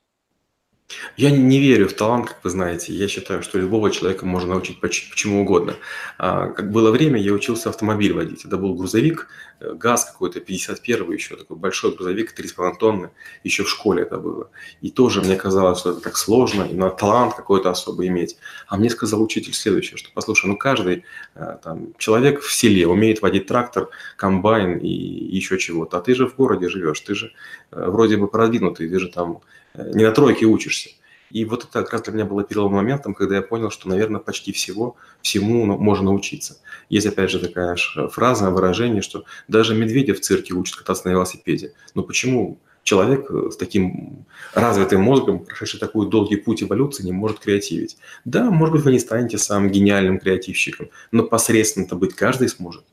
Я 1.16 1.30
не 1.30 1.58
верю 1.58 1.88
в 1.88 1.94
талант, 1.94 2.28
как 2.28 2.44
вы 2.44 2.50
знаете. 2.50 2.92
Я 2.92 3.08
считаю, 3.08 3.42
что 3.42 3.58
любого 3.58 3.90
человека 3.90 4.24
можно 4.24 4.50
научить 4.50 4.80
почему 4.80 5.42
угодно. 5.42 5.74
А, 6.18 6.48
как 6.48 6.70
было 6.70 6.90
время, 6.90 7.20
я 7.20 7.32
учился 7.32 7.70
автомобиль 7.70 8.12
водить. 8.12 8.44
Это 8.44 8.56
был 8.56 8.74
грузовик, 8.74 9.28
ГАЗ 9.60 10.04
какой-то, 10.06 10.40
51 10.40 11.12
еще, 11.12 11.36
такой 11.36 11.56
большой 11.56 11.94
грузовик, 11.94 12.38
3,5 12.38 12.74
тонны. 12.78 13.10
Еще 13.44 13.64
в 13.64 13.70
школе 13.70 14.02
это 14.02 14.18
было. 14.18 14.50
И 14.82 14.90
тоже 14.90 15.22
мне 15.22 15.36
казалось, 15.36 15.78
что 15.78 15.92
это 15.92 16.00
так 16.00 16.16
сложно, 16.16 16.64
и 16.64 16.74
надо 16.74 16.96
талант 16.96 17.34
какой-то 17.34 17.70
особый 17.70 18.08
иметь. 18.08 18.36
А 18.68 18.76
мне 18.76 18.90
сказал 18.90 19.22
учитель 19.22 19.54
следующее, 19.54 19.96
что, 19.96 20.10
послушай, 20.14 20.46
ну 20.46 20.56
каждый 20.56 21.04
э, 21.34 21.58
там, 21.62 21.94
человек 21.98 22.42
в 22.42 22.52
селе 22.52 22.86
умеет 22.86 23.22
водить 23.22 23.46
трактор, 23.46 23.88
комбайн 24.16 24.78
и 24.78 24.88
еще 24.88 25.58
чего-то. 25.58 25.98
А 25.98 26.00
ты 26.02 26.14
же 26.14 26.26
в 26.26 26.36
городе 26.36 26.68
живешь, 26.68 27.00
ты 27.00 27.14
же 27.14 27.32
э, 27.70 27.90
вроде 27.90 28.16
бы 28.16 28.28
продвинутый, 28.28 28.88
ты 28.88 28.98
же 28.98 29.08
там 29.08 29.40
не 29.74 30.04
на 30.04 30.12
тройке 30.12 30.46
учишься. 30.46 30.90
И 31.30 31.44
вот 31.44 31.64
это 31.64 31.72
как 31.72 31.92
раз 31.92 32.02
для 32.02 32.12
меня 32.12 32.24
было 32.24 32.44
переломным 32.44 32.76
моментом, 32.76 33.14
когда 33.14 33.36
я 33.36 33.42
понял, 33.42 33.70
что, 33.70 33.88
наверное, 33.88 34.20
почти 34.20 34.52
всего, 34.52 34.96
всему 35.22 35.64
можно 35.64 36.06
научиться. 36.06 36.58
Есть, 36.88 37.06
опять 37.06 37.30
же, 37.30 37.38
такая 37.38 37.76
фраза, 38.10 38.50
выражение, 38.50 39.02
что 39.02 39.24
даже 39.48 39.74
медведя 39.74 40.14
в 40.14 40.20
цирке 40.20 40.54
учат 40.54 40.76
кататься 40.76 41.08
на 41.08 41.12
велосипеде. 41.12 41.72
Но 41.94 42.02
почему 42.02 42.58
человек 42.86 43.30
э, 43.30 43.50
с 43.50 43.56
таким 43.56 44.24
развитым 44.54 45.02
мозгом, 45.02 45.44
прошедший 45.44 45.80
такой 45.80 46.08
долгий 46.08 46.36
путь 46.36 46.62
эволюции, 46.62 47.04
не 47.04 47.12
может 47.12 47.40
креативить? 47.40 47.98
Да, 48.24 48.50
может 48.50 48.74
быть, 48.74 48.84
вы 48.84 48.92
не 48.92 48.98
станете 48.98 49.38
самым 49.38 49.70
гениальным 49.70 50.18
креативщиком, 50.18 50.90
но 51.10 51.24
посредственно-то 51.24 51.96
быть 51.96 52.14
каждый 52.14 52.48
сможет. 52.48 52.84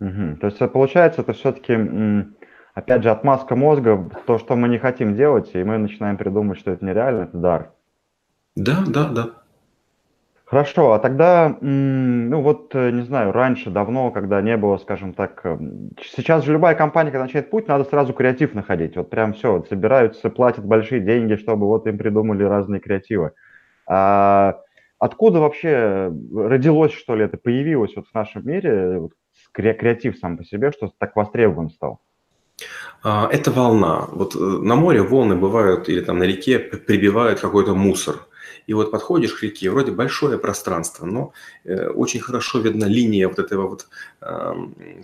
Угу. 0.00 0.38
То 0.40 0.46
есть, 0.46 0.58
получается, 0.72 1.20
это 1.20 1.32
все-таки 1.32 1.74
опять 2.74 3.02
же, 3.02 3.10
отмазка 3.10 3.56
мозга, 3.56 4.10
то, 4.26 4.38
что 4.38 4.56
мы 4.56 4.68
не 4.68 4.78
хотим 4.78 5.16
делать, 5.16 5.50
и 5.54 5.62
мы 5.62 5.78
начинаем 5.78 6.16
придумывать, 6.16 6.58
что 6.58 6.70
это 6.72 6.84
нереально, 6.84 7.22
это 7.24 7.36
дар. 7.36 7.72
Да, 8.56 8.84
да, 8.86 9.08
да. 9.08 9.30
Хорошо, 10.50 10.94
а 10.94 10.98
тогда, 10.98 11.56
ну 11.60 12.40
вот, 12.40 12.74
э, 12.74 12.90
не 12.90 13.02
знаю, 13.02 13.30
раньше, 13.30 13.70
давно, 13.70 14.10
когда 14.10 14.42
не 14.42 14.56
было, 14.56 14.78
скажем 14.78 15.14
так, 15.14 15.40
э, 15.44 15.56
сейчас 16.02 16.44
же 16.44 16.52
любая 16.52 16.74
компания, 16.74 17.12
когда 17.12 17.22
начинает 17.22 17.50
путь, 17.50 17.68
надо 17.68 17.84
сразу 17.84 18.12
креатив 18.12 18.52
находить. 18.52 18.96
Вот 18.96 19.10
прям 19.10 19.32
все, 19.32 19.52
вот 19.52 19.68
собираются, 19.68 20.28
платят 20.28 20.64
большие 20.64 21.02
деньги, 21.02 21.36
чтобы 21.36 21.68
вот 21.68 21.86
им 21.86 21.98
придумали 21.98 22.42
разные 22.42 22.80
креативы. 22.80 23.30
А 23.86 24.58
откуда 24.98 25.38
вообще 25.38 26.12
родилось, 26.34 26.94
что 26.94 27.14
ли, 27.14 27.26
это 27.26 27.36
появилось 27.36 27.94
вот 27.94 28.08
в 28.08 28.14
нашем 28.14 28.44
мире, 28.44 28.98
вот, 28.98 29.12
креатив 29.52 30.18
сам 30.18 30.36
по 30.36 30.44
себе, 30.44 30.72
что 30.72 30.90
так 30.98 31.14
востребован 31.14 31.70
стал? 31.70 32.00
А, 33.02 33.28
это 33.32 33.50
волна. 33.50 34.08
Вот 34.12 34.36
э, 34.36 34.38
на 34.38 34.76
море 34.76 35.02
волны 35.02 35.36
бывают 35.36 35.88
или 35.88 36.00
там 36.00 36.18
на 36.18 36.24
реке 36.24 36.58
прибивают 36.58 37.40
какой-то 37.40 37.74
мусор. 37.74 38.26
И 38.66 38.74
вот 38.74 38.90
подходишь 38.90 39.32
к 39.32 39.42
реке, 39.42 39.70
вроде 39.70 39.90
большое 39.90 40.38
пространство, 40.38 41.06
но 41.06 41.32
э, 41.64 41.88
очень 41.88 42.20
хорошо 42.20 42.60
видна 42.60 42.86
линия 42.86 43.28
вот 43.28 43.38
этого 43.38 43.68
вот 43.68 43.88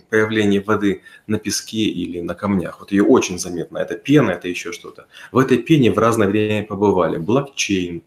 появления 0.09 0.61
воды 0.61 1.01
на 1.25 1.39
песке 1.39 1.85
или 1.85 2.21
на 2.21 2.35
камнях. 2.35 2.79
Вот 2.79 2.91
ее 2.91 3.03
очень 3.03 3.39
заметно. 3.39 3.79
Это 3.79 3.95
пена, 3.95 4.31
это 4.31 4.47
еще 4.47 4.71
что-то. 4.71 5.07
В 5.31 5.39
этой 5.39 5.57
пене 5.57 5.91
в 5.91 5.97
разное 5.97 6.27
время 6.27 6.65
побывали 6.67 7.17
блокчейн, 7.17 8.03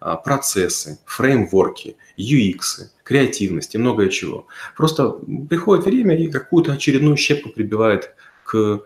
э, 0.00 0.16
процессы, 0.22 0.98
фреймворки, 1.06 1.96
UX, 2.18 2.90
креативность 3.02 3.74
и 3.74 3.78
многое 3.78 4.10
чего. 4.10 4.46
Просто 4.76 5.18
приходит 5.48 5.86
время 5.86 6.14
и 6.16 6.28
какую-то 6.28 6.72
очередную 6.72 7.16
щепку 7.16 7.48
прибивает 7.48 8.14
к 8.50 8.82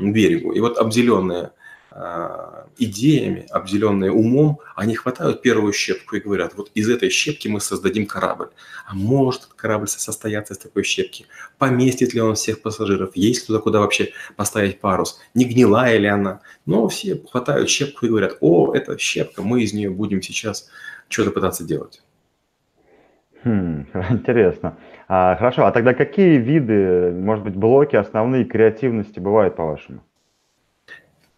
берегу. 0.00 0.52
И 0.52 0.60
вот 0.60 0.78
обделенные 0.78 1.50
а, 1.90 2.66
идеями, 2.78 3.46
обделенные 3.50 4.10
умом, 4.10 4.60
они 4.74 4.94
хватают 4.94 5.42
первую 5.42 5.72
щепку 5.72 6.16
и 6.16 6.20
говорят, 6.20 6.54
вот 6.56 6.70
из 6.74 6.88
этой 6.88 7.10
щепки 7.10 7.48
мы 7.48 7.60
создадим 7.60 8.06
корабль. 8.06 8.48
А 8.86 8.94
может 8.94 9.44
корабль 9.56 9.88
состояться 9.88 10.54
из 10.54 10.58
такой 10.58 10.84
щепки? 10.84 11.26
Поместит 11.58 12.14
ли 12.14 12.20
он 12.20 12.34
всех 12.34 12.62
пассажиров? 12.62 13.10
Есть 13.14 13.46
туда 13.46 13.58
куда 13.58 13.80
вообще 13.80 14.12
поставить 14.36 14.80
парус? 14.80 15.20
Не 15.34 15.44
гнилая 15.44 15.98
ли 15.98 16.06
она? 16.06 16.40
Но 16.66 16.88
все 16.88 17.22
хватают 17.30 17.68
щепку 17.68 18.06
и 18.06 18.08
говорят, 18.08 18.38
о, 18.40 18.74
это 18.74 18.98
щепка, 18.98 19.42
мы 19.42 19.62
из 19.62 19.72
нее 19.72 19.90
будем 19.90 20.22
сейчас 20.22 20.68
что-то 21.08 21.30
пытаться 21.30 21.62
делать. 21.62 22.02
Хм, 23.44 23.86
интересно. 24.10 24.76
А, 25.14 25.36
хорошо, 25.36 25.66
а 25.66 25.72
тогда 25.72 25.92
какие 25.92 26.38
виды, 26.38 27.10
может 27.10 27.44
быть, 27.44 27.54
блоки 27.54 27.96
основные 27.96 28.46
креативности 28.46 29.20
бывают, 29.20 29.56
по-вашему? 29.56 30.02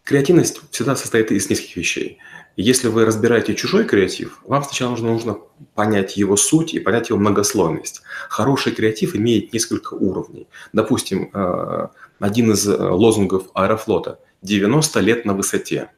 Креативность 0.05 0.61
всегда 0.71 0.95
состоит 0.95 1.29
из 1.29 1.49
нескольких 1.49 1.75
вещей. 1.75 2.19
Если 2.55 2.87
вы 2.87 3.03
разбираете 3.03 3.53
чужой 3.53 3.83
креатив, 3.83 4.39
вам 4.45 4.63
сначала 4.63 4.91
нужно, 4.91 5.11
нужно 5.11 5.37
понять 5.73 6.15
его 6.15 6.37
суть 6.37 6.73
и 6.73 6.79
понять 6.79 7.09
его 7.09 7.19
многослойность. 7.19 8.01
Хороший 8.29 8.71
креатив 8.71 9.13
имеет 9.13 9.51
несколько 9.51 9.95
уровней. 9.95 10.47
Допустим, 10.71 11.29
э, 11.33 11.87
один 12.21 12.53
из 12.53 12.65
э, 12.65 12.77
лозунгов 12.77 13.49
Аэрофлота– 13.53 14.19
90 14.41 15.01
лет 15.01 15.25
на 15.25 15.33
высоте. 15.33 15.91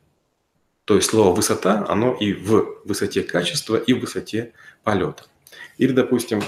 То 0.85 0.95
есть 0.95 1.11
слово 1.11 1.31
«высота» 1.31 1.85
оно 1.87 2.15
и 2.15 2.33
в 2.33 2.79
высоте 2.85 3.21
качества, 3.21 3.75
и 3.75 3.93
в 3.93 3.99
высоте 3.99 4.53
полета. 4.83 5.25
Или, 5.77 5.91
допустим, 5.91 6.41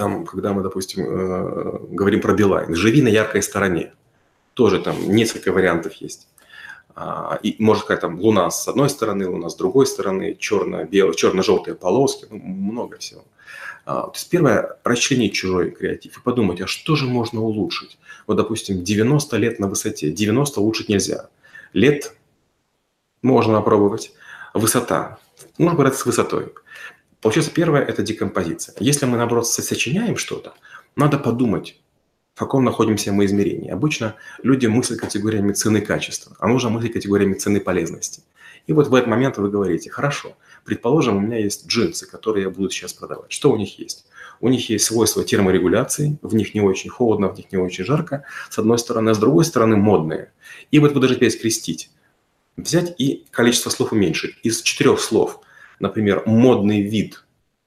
там, 0.00 0.24
когда 0.24 0.54
мы, 0.54 0.62
допустим, 0.62 1.04
э, 1.06 1.78
говорим 1.90 2.22
про 2.22 2.32
Билайн, 2.32 2.74
живи 2.74 3.02
на 3.02 3.08
яркой 3.08 3.42
стороне. 3.42 3.92
Тоже 4.54 4.80
там 4.80 4.96
несколько 5.14 5.52
вариантов 5.52 5.92
есть. 5.92 6.26
А, 6.94 7.38
и 7.42 7.54
можно 7.62 7.82
сказать, 7.82 8.00
там 8.00 8.18
луна 8.18 8.50
с 8.50 8.66
одной 8.66 8.88
стороны, 8.88 9.28
луна 9.28 9.50
с 9.50 9.56
другой 9.56 9.86
стороны, 9.86 10.36
черно-белые, 10.40 11.14
черно-желтые 11.14 11.74
полоски, 11.74 12.26
ну, 12.30 12.38
много 12.38 12.96
всего. 12.96 13.24
А, 13.84 14.04
то 14.04 14.12
есть 14.14 14.30
первое, 14.30 14.78
расчленить 14.84 15.34
чужой 15.34 15.70
креатив 15.70 16.16
и 16.16 16.22
подумать, 16.22 16.62
а 16.62 16.66
что 16.66 16.96
же 16.96 17.04
можно 17.04 17.42
улучшить? 17.42 17.98
Вот, 18.26 18.36
допустим, 18.36 18.82
90 18.82 19.36
лет 19.36 19.58
на 19.58 19.68
высоте, 19.68 20.10
90 20.10 20.60
улучшить 20.62 20.88
нельзя. 20.88 21.28
Лет 21.74 22.14
можно 23.20 23.58
попробовать, 23.58 24.14
высота, 24.54 25.18
можно 25.58 25.76
брать 25.76 25.96
с 25.96 26.06
высотой. 26.06 26.54
Получается, 27.20 27.52
первое– 27.52 27.82
это 27.88 28.02
декомпозиция. 28.02 28.74
Если 28.80 29.04
мы, 29.04 29.18
наоборот, 29.18 29.46
сочиняем 29.46 30.16
что-то, 30.16 30.54
надо 30.96 31.18
подумать, 31.18 31.78
в 32.34 32.38
каком 32.38 32.64
находимся 32.64 33.12
мы 33.12 33.26
измерении. 33.26 33.70
Обычно 33.70 34.14
люди 34.42 34.66
мыслят 34.66 35.00
категориями 35.00 35.52
цены 35.52 35.82
качества, 35.82 36.34
а 36.38 36.48
нужно 36.48 36.70
мыслить 36.70 36.94
категориями 36.94 37.34
цены 37.34 37.60
полезности. 37.60 38.22
И 38.66 38.72
вот 38.72 38.88
в 38.88 38.94
этот 38.94 39.08
момент 39.08 39.36
вы 39.36 39.50
говорите, 39.50 39.90
хорошо, 39.90 40.36
предположим, 40.64 41.16
у 41.16 41.20
меня 41.20 41.38
есть 41.38 41.66
джинсы, 41.66 42.06
которые 42.06 42.44
я 42.44 42.50
буду 42.50 42.70
сейчас 42.70 42.94
продавать. 42.94 43.32
Что 43.32 43.50
у 43.50 43.56
них 43.56 43.78
есть? 43.78 44.06
У 44.40 44.48
них 44.48 44.70
есть 44.70 44.86
свойства 44.86 45.22
терморегуляции, 45.22 46.18
в 46.22 46.34
них 46.34 46.54
не 46.54 46.62
очень 46.62 46.88
холодно, 46.88 47.28
в 47.28 47.36
них 47.36 47.52
не 47.52 47.58
очень 47.58 47.84
жарко, 47.84 48.24
с 48.48 48.58
одной 48.58 48.78
стороны, 48.78 49.10
а 49.10 49.14
с 49.14 49.18
другой 49.18 49.44
стороны 49.44 49.76
модные. 49.76 50.32
И 50.70 50.78
вот 50.78 50.92
вы 50.92 51.00
даже 51.00 51.16
теперь 51.16 51.30
скрестить. 51.30 51.90
Взять 52.56 52.94
и 52.98 53.26
количество 53.30 53.68
слов 53.68 53.92
уменьшить. 53.92 54.36
Из 54.42 54.62
четырех 54.62 55.00
слов– 55.00 55.40
например, 55.80 56.22
модный 56.26 56.82
вид 56.82 57.24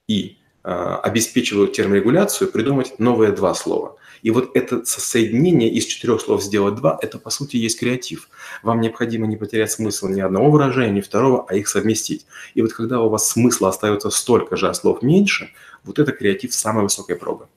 и 0.07 0.37
э, 0.63 0.69
обеспечивают 0.69 1.73
терморегуляцию, 1.73 2.51
придумать 2.51 2.99
новые 2.99 3.31
два 3.31 3.53
слова. 3.53 3.97
И 4.21 4.31
вот 4.31 4.55
это 4.55 4.85
соединение 4.85 5.69
из 5.69 5.85
четырех 5.85 6.21
слов 6.21 6.41
сделать 6.41 6.75
два, 6.75 6.97
это 7.01 7.19
по 7.19 7.29
сути 7.29 7.57
есть 7.57 7.79
креатив. 7.79 8.29
Вам 8.63 8.79
необходимо 8.79 9.27
не 9.27 9.35
потерять 9.35 9.71
смысл 9.71 10.07
ни 10.07 10.21
одного 10.21 10.49
выражения, 10.49 10.93
ни 10.93 11.01
второго, 11.01 11.45
а 11.49 11.55
их 11.55 11.67
совместить. 11.67 12.25
И 12.53 12.61
вот 12.61 12.71
когда 12.71 13.01
у 13.01 13.09
вас 13.09 13.27
смысла 13.29 13.69
остается 13.69 14.09
столько 14.09 14.55
же, 14.55 14.69
а 14.69 14.73
слов 14.73 15.01
меньше, 15.01 15.49
вот 15.83 15.99
это 15.99 16.13
креатив 16.13 16.53
самой 16.53 16.83
высокой 16.83 17.17
пробы. 17.17 17.47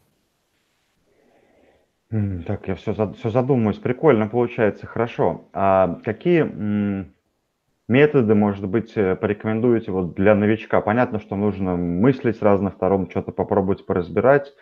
Так, 2.11 2.67
я 2.69 2.75
все, 2.77 3.15
все 3.19 3.31
задумываюсь. 3.31 3.79
Прикольно 3.79 4.29
получается, 4.29 4.87
хорошо. 4.87 5.45
А 5.53 6.01
какие 6.05 6.43
методы, 7.89 8.35
может 8.35 8.67
быть, 8.67 8.93
э, 8.97 9.17
порекомендуете 9.17 9.91
вот 9.91 10.15
для 10.15 10.35
новичка? 10.35 10.81
Понятно, 10.81 11.21
что 11.21 11.37
нужно 11.37 11.77
мыслить 11.77 12.37
с 12.37 12.43
разных 12.43 12.75
сторон, 12.75 13.09
что-то 13.11 13.33
попробовать 13.33 13.87
поразбирать. 13.87 14.53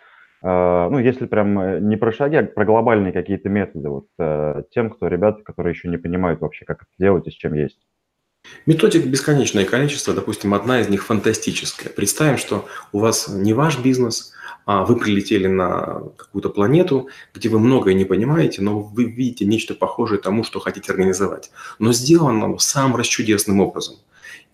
А, 0.41 0.89
ну, 0.89 0.99
если 0.99 1.25
прям 1.25 1.59
э, 1.59 1.79
не 1.79 1.97
про 1.97 2.11
шаги, 2.11 2.35
а 2.37 2.43
про 2.43 2.65
глобальные 2.65 3.13
какие-то 3.13 3.49
методы, 3.49 3.89
вот 3.89 4.07
э, 4.19 4.63
тем, 4.69 4.89
кто, 4.91 5.07
ребята, 5.07 5.41
которые 5.43 5.73
еще 5.73 5.87
не 5.87 5.97
понимают 5.97 6.39
вообще, 6.41 6.65
как 6.65 6.83
это 6.83 6.91
делать 6.99 7.27
и 7.27 7.31
с 7.31 7.33
чем 7.33 7.53
есть. 7.53 7.79
Методик 8.65 9.07
бесконечное 9.07 9.65
количество, 9.65 10.13
допустим, 10.13 10.53
одна 10.53 10.81
из 10.81 10.89
них 10.89 11.03
фантастическая. 11.03 11.91
Представим, 11.91 12.37
что 12.37 12.65
у 12.91 12.99
вас 12.99 13.27
не 13.27 13.53
ваш 13.53 13.83
бизнес, 13.83 14.33
вы 14.65 14.97
прилетели 14.97 15.47
на 15.47 16.01
какую-то 16.17 16.49
планету, 16.49 17.09
где 17.33 17.49
вы 17.49 17.59
многое 17.59 17.93
не 17.93 18.05
понимаете, 18.05 18.61
но 18.61 18.79
вы 18.79 19.05
видите 19.05 19.45
нечто 19.45 19.75
похожее 19.75 20.19
тому, 20.19 20.43
что 20.43 20.59
хотите 20.59 20.91
организовать. 20.91 21.51
Но 21.77 21.93
сделано 21.93 22.45
оно 22.45 22.57
самым 22.57 22.95
расчудесным 22.95 23.59
образом– 23.59 23.95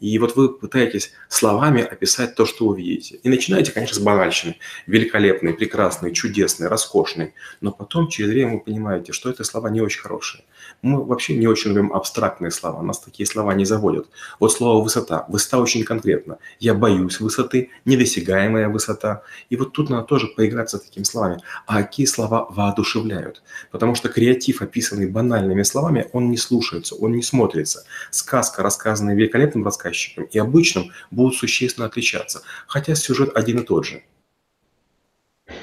и 0.01 0.17
вот 0.17 0.35
вы 0.35 0.49
пытаетесь 0.49 1.13
словами 1.29 1.83
описать 1.83 2.33
то, 2.33 2.47
что 2.47 2.67
вы 2.67 2.81
видите. 2.81 3.19
И 3.21 3.29
начинаете, 3.29 3.71
конечно, 3.71 3.95
с 3.95 3.99
банальщины. 3.99 4.57
Великолепный, 4.87 5.53
прекрасный, 5.53 6.11
чудесный, 6.11 6.67
роскошный. 6.67 7.35
Но 7.61 7.71
потом 7.71 8.07
через 8.07 8.31
время 8.31 8.53
вы 8.53 8.59
понимаете, 8.61 9.13
что 9.13 9.29
это 9.29 9.43
слова 9.43 9.69
не 9.69 9.79
очень 9.79 10.01
хорошие. 10.01 10.43
Мы 10.81 11.03
вообще 11.03 11.37
не 11.37 11.47
очень 11.47 11.71
любим 11.71 11.93
абстрактные 11.93 12.49
слова. 12.49 12.81
Нас 12.81 12.99
такие 12.99 13.27
слова 13.27 13.53
не 13.53 13.65
заводят. 13.65 14.07
Вот 14.39 14.51
слово 14.51 14.83
«высота». 14.83 15.25
Высота 15.27 15.59
очень 15.59 15.83
конкретно. 15.83 16.39
Я 16.59 16.73
боюсь 16.73 17.19
высоты, 17.19 17.69
недосягаемая 17.85 18.67
высота. 18.67 19.21
И 19.49 19.57
вот 19.57 19.73
тут 19.73 19.91
надо 19.91 20.03
тоже 20.03 20.27
поиграться 20.27 20.77
с 20.77 20.81
такими 20.81 21.03
словами. 21.03 21.39
А 21.67 21.83
какие 21.83 22.07
слова 22.07 22.47
воодушевляют? 22.49 23.43
Потому 23.71 23.93
что 23.93 24.09
креатив, 24.09 24.63
описанный 24.63 25.07
банальными 25.07 25.61
словами, 25.61 26.07
он 26.13 26.31
не 26.31 26.37
слушается, 26.37 26.95
он 26.95 27.11
не 27.11 27.21
смотрится. 27.21 27.83
Сказка, 28.09 28.63
рассказанная 28.63 29.15
великолепным 29.15 29.63
рассказчиком, 29.63 30.23
и 30.23 30.39
обычным 30.39 30.91
будут 31.11 31.35
существенно 31.35 31.85
отличаться, 31.85 32.41
хотя 32.65 32.95
сюжет 32.95 33.35
один 33.35 33.59
и 33.59 33.63
тот 33.63 33.85
же. 33.85 34.01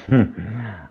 Хм. 0.07 0.33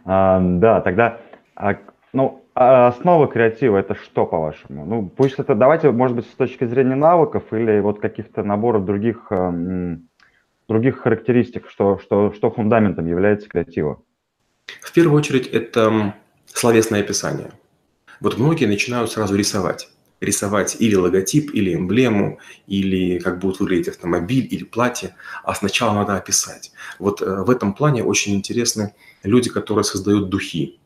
А, 0.04 0.40
да, 0.40 0.80
тогда, 0.80 1.20
а, 1.54 1.76
ну, 2.12 2.44
а 2.60 2.88
основа 2.88 3.28
креатива 3.28 3.78
это 3.78 3.94
что, 3.94 4.26
по-вашему? 4.26 4.84
Ну, 4.84 5.08
пусть 5.08 5.38
это, 5.38 5.54
давайте, 5.54 5.92
может 5.92 6.16
быть, 6.16 6.26
с 6.26 6.34
точки 6.34 6.66
зрения 6.66 6.96
навыков 6.96 7.44
или 7.52 7.78
вот 7.78 8.00
каких-то 8.00 8.42
наборов 8.42 8.84
других, 8.84 9.28
эм, 9.30 10.08
других 10.68 10.98
характеристик, 10.98 11.70
что, 11.70 12.00
что, 12.02 12.32
что 12.32 12.50
фундаментом 12.50 13.06
является 13.06 13.48
креатива? 13.48 14.02
В 14.80 14.92
первую 14.92 15.16
очередь 15.16 15.46
это 15.46 16.16
словесное 16.46 17.00
описание. 17.00 17.52
Вот 18.20 18.38
многие 18.38 18.66
начинают 18.66 19.12
сразу 19.12 19.36
рисовать. 19.36 19.88
Рисовать 20.20 20.76
или 20.80 20.96
логотип, 20.96 21.54
или 21.54 21.76
эмблему, 21.76 22.40
или 22.66 23.20
как 23.20 23.38
будет 23.38 23.60
выглядеть 23.60 23.86
автомобиль, 23.86 24.48
или 24.50 24.64
платье, 24.64 25.14
а 25.44 25.54
сначала 25.54 25.94
надо 25.94 26.16
описать. 26.16 26.72
Вот 26.98 27.22
э, 27.22 27.44
в 27.44 27.50
этом 27.50 27.72
плане 27.72 28.02
очень 28.02 28.34
интересны 28.34 28.94
люди, 29.22 29.48
которые 29.48 29.84
создают 29.84 30.28
духи. 30.28 30.80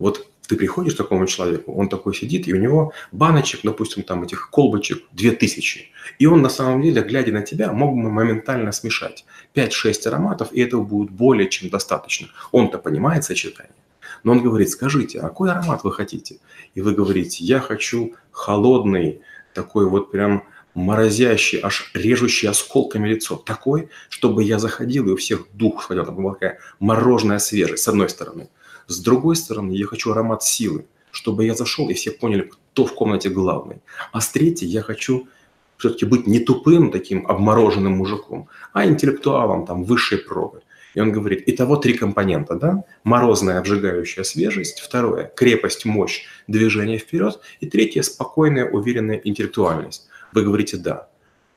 Вот 0.00 0.26
ты 0.46 0.56
приходишь 0.56 0.94
к 0.94 0.96
такому 0.96 1.26
человеку, 1.26 1.74
он 1.74 1.88
такой 1.88 2.14
сидит, 2.14 2.48
и 2.48 2.54
у 2.54 2.56
него 2.56 2.92
баночек, 3.12 3.60
допустим, 3.62 4.02
там 4.02 4.22
этих 4.22 4.50
колбочек 4.50 5.04
2000. 5.12 5.90
И 6.18 6.26
он 6.26 6.42
на 6.42 6.48
самом 6.48 6.82
деле, 6.82 7.02
глядя 7.02 7.32
на 7.32 7.42
тебя, 7.42 7.72
мог 7.72 7.94
бы 7.94 8.10
моментально 8.10 8.72
смешать 8.72 9.24
5-6 9.54 10.08
ароматов, 10.08 10.52
и 10.52 10.60
этого 10.60 10.82
будет 10.82 11.10
более 11.10 11.48
чем 11.48 11.68
достаточно. 11.70 12.28
Он-то 12.52 12.78
понимает 12.78 13.24
сочетание. 13.24 13.74
Но 14.22 14.32
он 14.32 14.42
говорит, 14.42 14.70
скажите, 14.70 15.18
а 15.20 15.22
какой 15.22 15.50
аромат 15.50 15.84
вы 15.84 15.92
хотите? 15.92 16.38
И 16.74 16.80
вы 16.80 16.94
говорите, 16.94 17.44
я 17.44 17.60
хочу 17.60 18.14
холодный, 18.30 19.20
такой 19.54 19.86
вот 19.88 20.10
прям 20.10 20.44
морозящий, 20.74 21.58
аж 21.62 21.90
режущий 21.94 22.48
осколками 22.48 23.08
лицо. 23.08 23.36
Такой, 23.36 23.88
чтобы 24.08 24.44
я 24.44 24.58
заходил, 24.58 25.08
и 25.08 25.12
у 25.12 25.16
всех 25.16 25.46
дух 25.54 25.82
сходил. 25.82 26.04
Там 26.04 26.16
была 26.16 26.34
такая 26.34 26.58
мороженая 26.78 27.38
свежесть, 27.38 27.82
с 27.82 27.88
одной 27.88 28.08
стороны. 28.08 28.48
С 28.86 29.00
другой 29.00 29.36
стороны, 29.36 29.72
я 29.72 29.86
хочу 29.86 30.12
аромат 30.12 30.42
силы, 30.42 30.86
чтобы 31.10 31.44
я 31.44 31.54
зашел, 31.54 31.88
и 31.88 31.94
все 31.94 32.10
поняли, 32.10 32.50
кто 32.50 32.84
в 32.84 32.94
комнате 32.94 33.28
главный. 33.28 33.80
А 34.12 34.20
с 34.20 34.28
третьей 34.28 34.68
я 34.68 34.82
хочу 34.82 35.28
все-таки 35.76 36.06
быть 36.06 36.26
не 36.26 36.40
тупым 36.40 36.90
таким 36.90 37.26
обмороженным 37.26 37.92
мужиком, 37.92 38.48
а 38.72 38.86
интеллектуалом 38.86 39.66
там 39.66 39.84
высшей 39.84 40.18
пробы. 40.18 40.62
И 40.94 41.00
он 41.00 41.12
говорит, 41.12 41.42
итого 41.46 41.76
три 41.76 41.92
компонента, 41.92 42.54
да? 42.54 42.84
Морозная 43.04 43.58
обжигающая 43.58 44.24
свежесть, 44.24 44.80
второе– 44.80 45.30
крепость, 45.36 45.84
мощь, 45.84 46.24
движение 46.46 46.98
вперед, 46.98 47.38
и 47.60 47.66
третье– 47.66 48.00
спокойная, 48.02 48.70
уверенная 48.70 49.20
интеллектуальность. 49.22 50.08
Вы 50.32 50.42
говорите 50.42 50.78
«да». 50.78 51.08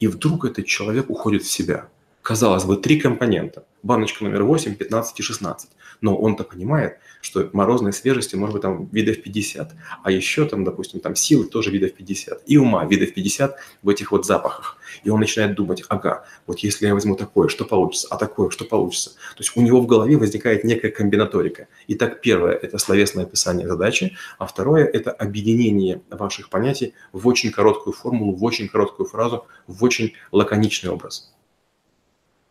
И 0.01 0.07
вдруг 0.07 0.43
этот 0.43 0.65
человек 0.65 1.09
уходит 1.09 1.43
в 1.43 1.49
себя. 1.49 1.87
Казалось 2.21 2.65
бы, 2.65 2.77
три 2.77 2.99
компонента. 2.99 3.65
Баночка 3.81 4.23
номер 4.23 4.43
8, 4.43 4.75
15 4.75 5.19
и 5.19 5.23
16 5.23 5.69
но 6.01 6.15
он-то 6.15 6.43
понимает, 6.43 6.97
что 7.21 7.49
морозной 7.53 7.93
свежести 7.93 8.35
может 8.35 8.53
быть 8.53 8.61
там 8.61 8.85
видов 8.91 9.21
50, 9.21 9.73
а 10.03 10.11
еще 10.11 10.45
там, 10.45 10.63
допустим, 10.63 10.99
там 10.99 11.15
силы 11.15 11.45
тоже 11.45 11.71
видов 11.71 11.93
50, 11.93 12.43
и 12.45 12.57
ума 12.57 12.85
видов 12.85 13.13
50 13.13 13.55
в 13.83 13.89
этих 13.89 14.11
вот 14.11 14.25
запахах. 14.25 14.77
И 15.03 15.09
он 15.09 15.19
начинает 15.19 15.55
думать, 15.55 15.83
ага, 15.89 16.25
вот 16.47 16.59
если 16.59 16.87
я 16.87 16.93
возьму 16.93 17.15
такое, 17.15 17.49
что 17.49 17.65
получится, 17.65 18.07
а 18.09 18.17
такое, 18.17 18.49
что 18.49 18.65
получится. 18.65 19.11
То 19.11 19.39
есть 19.39 19.51
у 19.55 19.61
него 19.61 19.81
в 19.81 19.87
голове 19.87 20.17
возникает 20.17 20.63
некая 20.63 20.91
комбинаторика. 20.91 21.67
Итак, 21.87 22.21
первое– 22.21 22.53
это 22.61 22.77
словесное 22.77 23.25
описание 23.25 23.67
задачи, 23.67 24.15
а 24.37 24.45
второе– 24.45 24.85
это 24.93 25.11
объединение 25.11 26.01
ваших 26.09 26.49
понятий 26.49 26.93
в 27.11 27.27
очень 27.27 27.51
короткую 27.51 27.93
формулу, 27.93 28.35
в 28.35 28.43
очень 28.43 28.69
короткую 28.69 29.07
фразу, 29.07 29.45
в 29.67 29.83
очень 29.83 30.13
лаконичный 30.31 30.89
образ. 30.89 31.33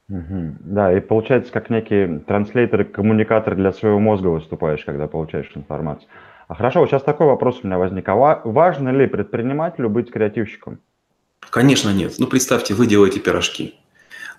Да, 0.08 0.96
и 0.96 1.00
получается, 1.00 1.52
как 1.52 1.68
некий 1.68 2.20
транслейтер 2.26 2.80
и 2.80 2.84
коммуникатор 2.84 3.54
для 3.54 3.72
своего 3.72 3.98
мозга 3.98 4.28
выступаешь, 4.28 4.84
когда 4.84 5.06
получаешь 5.06 5.50
информацию. 5.54 6.08
А 6.48 6.54
хорошо, 6.54 6.80
вот 6.80 6.88
сейчас 6.88 7.02
такой 7.02 7.26
вопрос 7.26 7.60
у 7.62 7.66
меня 7.66 7.76
возник. 7.76 8.08
А 8.08 8.14
важно 8.14 8.88
ли 8.88 9.06
предпринимателю 9.06 9.90
быть 9.90 10.10
креативщиком? 10.10 10.78
Конечно, 11.50 11.90
нет. 11.90 12.14
Ну, 12.18 12.26
представьте, 12.26 12.72
вы 12.72 12.86
делаете 12.86 13.20
пирожки. 13.20 13.74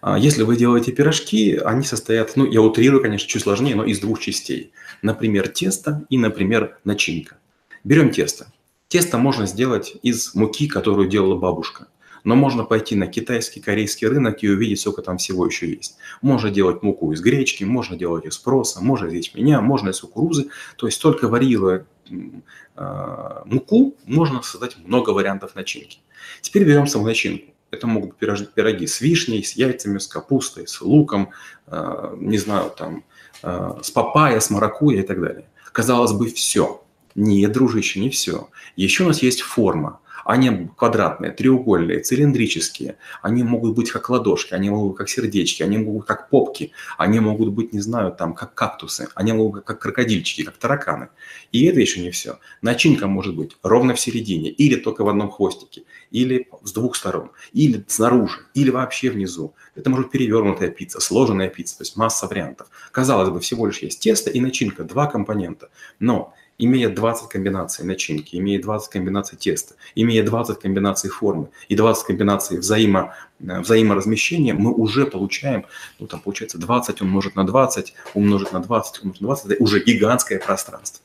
А 0.02 0.18
если 0.18 0.44
вы 0.44 0.56
делаете 0.56 0.92
пирожки, 0.92 1.60
они 1.64 1.84
состоят, 1.84 2.36
ну, 2.36 2.46
я 2.46 2.62
утрирую, 2.62 3.02
конечно, 3.02 3.28
чуть 3.28 3.44
сложнее, 3.44 3.76
но 3.76 3.84
из 3.84 4.00
двух 4.00 4.20
частей. 4.20 4.72
Например, 5.04 5.48
тесто 5.48 6.06
и, 6.10 6.18
например, 6.18 6.78
начинка. 6.84 7.38
Берем 7.84 8.10
тесто. 8.10 8.48
Тесто 8.88 9.18
можно 9.20 9.46
сделать 9.46 9.96
из 10.02 10.34
муки, 10.34 10.68
которую 10.68 11.08
делала 11.10 11.36
бабушка. 11.36 11.88
Но 12.24 12.36
можно 12.36 12.64
пойти 12.64 12.96
на 12.96 13.08
китайский, 13.08 13.60
корейский 13.60 14.08
рынок 14.08 14.44
и 14.44 14.50
увидеть, 14.50 14.80
сколько 14.80 15.02
там 15.02 15.18
всего 15.18 15.46
еще 15.46 15.70
есть. 15.70 15.98
Можно 16.22 16.50
делать 16.50 16.84
муку 16.84 17.12
из 17.12 17.22
гречки, 17.22 17.64
можно 17.64 17.96
делать 17.96 18.26
из 18.26 18.38
проса, 18.38 18.82
можно 18.82 19.08
из 19.08 19.14
ячменя, 19.14 19.62
можно 19.62 19.90
из 19.90 20.00
кукурузы. 20.00 20.50
То 20.78 20.88
есть 20.88 21.02
только 21.02 21.28
варьируя 21.28 21.86
э, 22.10 23.42
муку, 23.46 23.96
можно 24.06 24.42
создать 24.42 24.78
много 24.86 25.12
вариантов 25.12 25.56
начинки. 25.56 26.00
Теперь 26.42 26.66
берем 26.66 26.88
саму 26.88 27.06
начинку. 27.06 27.54
Это 27.72 27.86
могут 27.86 28.18
быть 28.20 28.54
пироги 28.54 28.88
с 28.88 29.00
вишней, 29.00 29.44
с 29.44 29.54
яйцами, 29.54 30.00
с 30.00 30.08
капустой, 30.08 30.68
с 30.68 30.82
луком, 30.82 31.30
э, 31.68 32.16
не 32.18 32.38
знаю, 32.38 32.72
там, 32.76 33.04
э, 33.44 33.80
с 33.82 33.92
папайя, 33.92 34.40
с 34.40 34.50
маракуйя 34.50 35.02
и 35.02 35.06
так 35.06 35.22
далее. 35.22 35.46
Казалось 35.72 36.14
бы, 36.14 36.28
все. 36.28 36.84
Нет, 37.16 37.52
дружище, 37.52 38.00
не 38.00 38.10
все. 38.10 38.50
Еще 38.76 39.04
у 39.04 39.08
нас 39.08 39.22
есть 39.22 39.42
форма. 39.42 40.00
Они 40.26 40.70
квадратные, 40.78 41.32
треугольные, 41.32 42.02
цилиндрические. 42.02 42.98
Они 43.24 43.42
могут 43.42 43.76
быть 43.76 43.90
как 43.90 44.12
ладошки, 44.12 44.54
они 44.54 44.70
могут 44.70 44.92
быть 44.92 44.98
как 45.00 45.10
сердечки, 45.10 45.64
они 45.64 45.80
могут 45.80 46.02
быть 46.02 46.08
как 46.08 46.30
попки, 46.30 46.72
они 47.00 47.20
могут 47.20 47.50
быть, 47.50 47.74
не 47.74 47.80
знаю, 47.80 48.12
там, 48.12 48.36
как 48.36 48.54
кактусы, 48.54 49.08
они 49.16 49.34
могут 49.34 49.54
быть 49.54 49.66
как 49.66 49.80
крокодильчики, 49.80 50.44
как 50.44 50.58
тараканы. 50.58 51.10
И 51.52 51.66
это 51.66 51.80
еще 51.80 52.02
не 52.02 52.12
все. 52.12 52.38
Начинка 52.62 53.08
может 53.08 53.36
быть 53.36 53.58
ровно 53.64 53.96
в 53.96 54.00
середине, 54.00 54.52
или 54.52 54.76
только 54.76 55.04
в 55.04 55.10
одном 55.10 55.32
хвостике, 55.32 55.84
или 56.12 56.48
с 56.64 56.74
двух 56.74 56.96
сторон, 56.96 57.32
или 57.54 57.84
снаружи, 57.88 58.42
или 58.54 58.70
вообще 58.70 59.10
внизу. 59.10 59.56
Это 59.74 59.90
может 59.90 60.08
быть 60.08 60.12
перевернутая 60.12 60.70
пицца, 60.70 61.00
сложенная 61.00 61.50
пицца, 61.50 61.78
то 61.80 61.82
есть 61.82 61.98
масса 61.98 62.28
вариантов. 62.28 62.68
Казалось 62.92 63.30
бы, 63.30 63.40
всего 63.40 63.66
лишь 63.66 63.80
есть 63.80 64.00
тесто 64.00 64.30
и 64.30 64.40
начинка, 64.40 64.84
два 64.84 65.08
компонента. 65.08 65.70
Но 66.00 66.36
имея 66.60 66.90
20 66.90 67.30
комбинаций 67.30 67.86
начинки, 67.86 68.36
имея 68.36 68.62
20 68.62 68.92
комбинаций 68.92 69.38
теста, 69.38 69.76
имея 69.96 70.24
20 70.24 70.60
комбинаций 70.60 71.10
формы 71.10 71.48
и 71.70 71.76
20 71.76 72.06
комбинаций 72.06 72.60
взаимо, 72.60 73.16
э, 73.40 73.60
взаиморазмещения, 73.62 74.54
мы 74.54 74.72
уже 74.72 75.06
получаем, 75.06 75.66
ну 76.00 76.06
там 76.06 76.20
получается 76.20 76.60
20 76.60 77.02
умножить 77.02 77.36
на 77.36 77.46
20, 77.46 77.96
умножить 78.14 78.52
на 78.52 78.60
20, 78.60 79.02
умножить 79.02 79.22
на 79.22 79.28
20, 79.28 79.52
это 79.52 79.64
уже 79.64 79.84
гигантское 79.84 80.40
пространство 80.40 81.04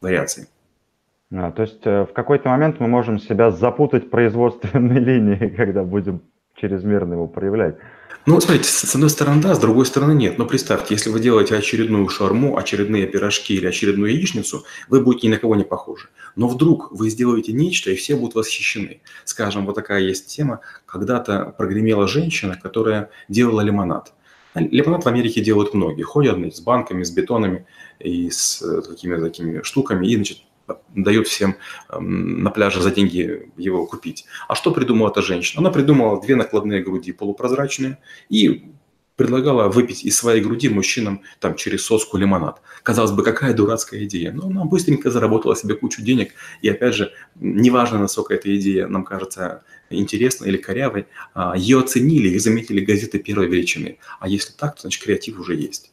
вариаций. 0.00 0.46
А, 1.30 1.50
то 1.50 1.62
есть 1.62 1.80
э, 1.84 2.04
в 2.04 2.12
какой-то 2.14 2.48
момент 2.48 2.80
мы 2.80 2.86
можем 2.86 3.18
себя 3.18 3.50
запутать 3.50 4.06
в 4.06 4.10
производственной 4.10 5.00
линии, 5.00 5.48
когда 5.48 5.82
будем 5.82 6.22
чрезмерно 6.60 7.14
его 7.14 7.26
проявлять. 7.26 7.76
Ну, 8.26 8.38
смотрите, 8.40 8.68
с 8.68 8.94
одной 8.94 9.08
стороны 9.08 9.40
да, 9.40 9.54
с 9.54 9.58
другой 9.58 9.86
стороны 9.86 10.12
нет. 10.12 10.36
Но 10.36 10.44
представьте, 10.44 10.92
если 10.92 11.08
вы 11.08 11.18
делаете 11.18 11.56
очередную 11.56 12.06
шарму, 12.10 12.58
очередные 12.58 13.06
пирожки 13.06 13.54
или 13.54 13.66
очередную 13.66 14.12
яичницу, 14.12 14.64
вы 14.90 15.00
будете 15.00 15.28
ни 15.28 15.32
на 15.32 15.38
кого 15.38 15.56
не 15.56 15.64
похожи. 15.64 16.08
Но 16.36 16.46
вдруг 16.46 16.92
вы 16.92 17.08
сделаете 17.08 17.52
нечто, 17.52 17.90
и 17.90 17.96
все 17.96 18.16
будут 18.16 18.34
восхищены. 18.34 19.00
Скажем, 19.24 19.64
вот 19.64 19.76
такая 19.76 20.02
есть 20.02 20.26
тема. 20.26 20.60
Когда-то 20.84 21.54
прогремела 21.56 22.06
женщина, 22.06 22.58
которая 22.62 23.08
делала 23.30 23.62
лимонад. 23.62 24.12
Лимонад 24.54 25.04
в 25.04 25.08
Америке 25.08 25.40
делают 25.40 25.72
многие. 25.72 26.02
Ходят 26.02 26.36
с 26.54 26.60
банками, 26.60 27.04
с 27.04 27.10
бетонами 27.10 27.66
и 27.98 28.28
с 28.28 28.60
э, 28.60 28.82
какими-то 28.82 29.22
такими 29.22 29.62
штуками. 29.62 30.06
И, 30.06 30.14
значит, 30.16 30.42
дает 30.94 31.26
всем 31.26 31.56
эм, 31.90 32.42
на 32.42 32.50
пляже 32.50 32.80
за 32.80 32.90
деньги 32.90 33.50
его 33.56 33.86
купить. 33.86 34.26
А 34.48 34.54
что 34.54 34.70
придумала 34.70 35.10
эта 35.10 35.22
женщина? 35.22 35.60
Она 35.60 35.70
придумала 35.70 36.20
две 36.20 36.36
накладные 36.36 36.82
груди 36.82 37.12
полупрозрачные 37.12 37.98
и 38.28 38.72
предлагала 39.18 39.68
выпить 39.68 40.04
из 40.04 40.16
своей 40.16 40.40
груди 40.40 40.68
мужчинам 40.68 41.22
там 41.40 41.56
через 41.56 41.84
соску 41.84 42.16
лимонад. 42.16 42.62
Казалось 42.84 43.10
бы, 43.10 43.24
какая 43.24 43.52
дурацкая 43.52 44.04
идея. 44.04 44.30
Но 44.32 44.46
она 44.46 44.64
быстренько 44.64 45.10
заработала 45.10 45.56
себе 45.56 45.74
кучу 45.74 46.02
денег. 46.02 46.34
И 46.62 46.68
опять 46.68 46.94
же, 46.94 47.12
неважно, 47.34 47.98
насколько 47.98 48.34
эта 48.34 48.56
идея 48.56 48.86
нам 48.86 49.04
кажется 49.04 49.64
интересной 49.90 50.48
или 50.48 50.56
корявой, 50.56 51.06
а, 51.34 51.56
ее 51.56 51.80
оценили 51.80 52.28
и 52.28 52.38
заметили 52.38 52.84
газеты 52.84 53.18
первой 53.18 53.48
величины. 53.48 53.98
А 54.20 54.28
если 54.28 54.52
так, 54.52 54.76
то 54.76 54.82
значит 54.82 55.02
креатив 55.02 55.40
уже 55.40 55.56
есть. 55.56 55.92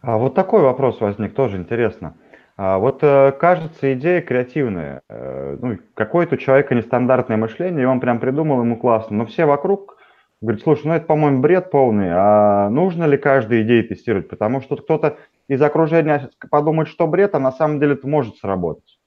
А 0.00 0.16
вот 0.16 0.34
такой 0.34 0.62
вопрос 0.62 1.00
возник, 1.00 1.34
тоже 1.34 1.58
интересно. 1.58 2.16
А 2.58 2.78
вот 2.78 2.98
э, 3.02 3.32
кажется, 3.38 3.94
идея 3.94 4.20
креативная. 4.20 5.02
Э, 5.08 5.56
ну, 5.62 5.78
какое-то 5.94 6.34
у 6.34 6.38
человека 6.38 6.74
нестандартное 6.74 7.36
мышление, 7.36 7.84
и 7.84 7.86
он 7.86 8.00
прям 8.00 8.18
придумал 8.18 8.60
ему 8.62 8.76
классно. 8.76 9.18
Но 9.18 9.26
все 9.26 9.46
вокруг 9.46 9.96
говорят, 10.40 10.62
слушай, 10.64 10.86
ну 10.86 10.94
это, 10.94 11.06
по-моему, 11.06 11.40
бред 11.40 11.70
полный, 11.70 12.08
а 12.10 12.68
нужно 12.68 13.04
ли 13.04 13.16
каждую 13.16 13.62
идею 13.62 13.86
тестировать? 13.86 14.28
Потому 14.28 14.60
что 14.60 14.74
кто-то 14.74 15.18
из 15.46 15.62
окружения 15.62 16.30
подумает, 16.50 16.88
что 16.88 17.06
бред, 17.06 17.36
а 17.36 17.38
на 17.38 17.52
самом 17.52 17.78
деле 17.78 17.92
это 17.92 18.08
может 18.08 18.38
сработать. 18.38 18.98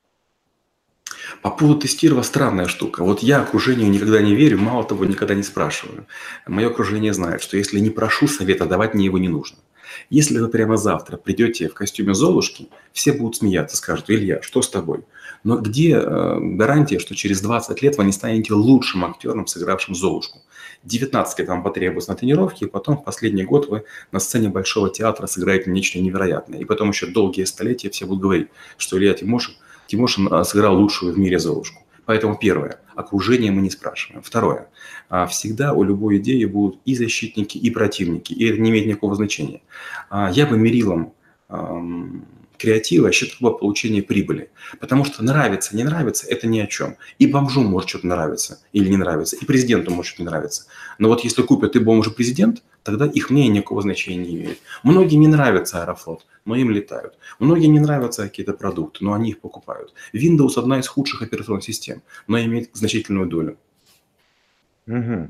По 1.42 1.50
поводу 1.50 1.82
тестирования 1.82 2.24
странная 2.24 2.68
штука. 2.68 3.04
Вот 3.04 3.20
я 3.20 3.42
окружению 3.42 3.92
никогда 3.92 4.22
не 4.22 4.34
верю, 4.34 4.60
мало 4.60 4.86
того, 4.86 5.04
никогда 5.04 5.36
не 5.36 5.44
спрашиваю. 5.44 6.06
Мое 6.48 6.70
окружение 6.70 7.14
знает, 7.14 7.42
что 7.42 7.58
если 7.58 7.80
не 7.80 7.90
прошу 7.90 8.28
совета, 8.28 8.66
давать 8.66 8.94
мне 8.94 9.06
его 9.06 9.18
не 9.18 9.28
нужно. 9.28 9.58
Если 10.10 10.40
вы 10.40 10.48
прямо 10.48 10.78
завтра 10.78 11.18
придете 11.18 11.70
в 11.70 11.74
костюме 11.74 12.14
Золушки, 12.14 12.70
все 12.94 13.14
будут 13.14 13.38
смеяться, 13.38 13.78
скажут, 13.78 14.10
Илья, 14.10 14.42
что 14.42 14.62
с 14.62 14.70
тобой? 14.70 15.02
Но 15.44 15.58
где 15.58 15.96
э, 15.96 16.38
гарантия, 16.40 17.00
что 17.00 17.16
через 17.16 17.42
20 17.42 17.82
лет 17.82 17.98
вы 17.98 18.04
не 18.06 18.12
станете 18.12 18.54
лучшим 18.54 19.06
актером, 19.06 19.48
сыгравшим 19.48 19.96
Золушку? 19.96 20.42
19 20.84 21.40
лет 21.40 21.48
вам 21.48 21.64
потребуется 21.64 22.12
на 22.12 22.18
тренировке, 22.18 22.66
и 22.66 22.68
потом 22.68 22.98
в 22.98 23.04
последний 23.04 23.44
год 23.44 23.68
вы 23.70 23.84
на 24.12 24.20
сцене 24.20 24.50
Большого 24.50 24.90
театра 24.90 25.28
сыграете 25.28 25.70
нечто 25.70 26.00
невероятное. 26.00 26.60
И 26.60 26.66
потом 26.66 26.90
еще 26.90 27.08
долгие 27.08 27.44
столетия 27.44 27.90
все 27.90 28.06
будут 28.06 28.22
говорить, 28.22 28.48
что 28.78 28.98
Илья 28.98 29.14
Тимошин, 29.14 29.56
Тимошин 29.88 30.32
э, 30.32 30.44
сыграл 30.44 30.78
лучшую 30.78 31.14
в 31.14 31.20
мире 31.20 31.40
Золушку. 31.40 31.82
Поэтому 32.12 32.36
первое, 32.36 32.82
окружение 32.94 33.54
мы 33.54 33.62
не 33.62 33.70
спрашиваем. 33.70 34.22
Второе, 34.22 34.68
а, 35.08 35.28
всегда 35.28 35.72
у 35.72 35.82
любой 35.82 36.18
идеи 36.18 36.44
будут 36.44 36.82
и 36.84 36.94
защитники, 36.94 37.58
и 37.58 37.70
противники, 37.70 38.34
и 38.34 38.50
это 38.50 38.60
не 38.60 38.70
имеет 38.70 38.86
никакого 38.86 39.16
значения. 39.16 39.62
А, 40.10 40.30
я 40.30 40.46
бы 40.46 40.58
мерилом 40.58 41.14
креатива 42.62 43.12
считал 43.12 43.52
бы 43.52 43.58
получение 43.58 44.04
прибыли. 44.04 44.50
Потому 44.80 45.04
что 45.04 45.24
нравится, 45.24 45.76
не 45.76 45.84
нравится– 45.84 46.28
это 46.30 46.48
ни 46.48 46.60
о 46.60 46.68
чем. 46.68 46.98
И 47.20 47.28
бомжу 47.28 47.62
может 47.62 47.90
что-то 47.90 48.08
нравиться 48.08 48.60
или 48.72 48.90
не 48.90 48.98
нравится, 48.98 49.36
и 49.36 49.46
президенту 49.46 49.92
может 49.92 50.10
что-то 50.10 50.24
не 50.24 50.30
нравиться. 50.30 50.68
Но 51.00 51.08
вот 51.08 51.24
если 51.24 51.42
купят 51.42 51.76
и 51.76 51.80
бомж 51.80 52.08
и 52.08 52.12
президент, 52.12 52.64
тогда 52.84 53.06
их 53.06 53.30
мнение 53.30 53.58
никакого 53.58 53.82
значения 53.82 54.18
не 54.18 54.36
имеет. 54.36 54.60
Многим 54.84 55.20
не 55.22 55.28
нравится 55.28 55.82
Аэрофлот, 55.82 56.26
но 56.46 56.56
им 56.56 56.70
летают. 56.70 57.18
Многим 57.40 57.74
не 57.74 57.80
нравятся 57.80 58.24
какие-то 58.24 58.54
продукты, 58.54 59.04
но 59.04 59.14
они 59.14 59.32
их 59.32 59.40
покупают. 59.40 59.94
Windows– 60.14 60.54
одна 60.58 60.80
из 60.80 60.88
худших 60.88 61.22
операционных 61.22 61.64
систем, 61.64 62.02
но 62.28 62.40
имеет 62.40 62.70
значительную 62.74 63.28
долю. 63.28 63.58
Угу. 64.88 65.30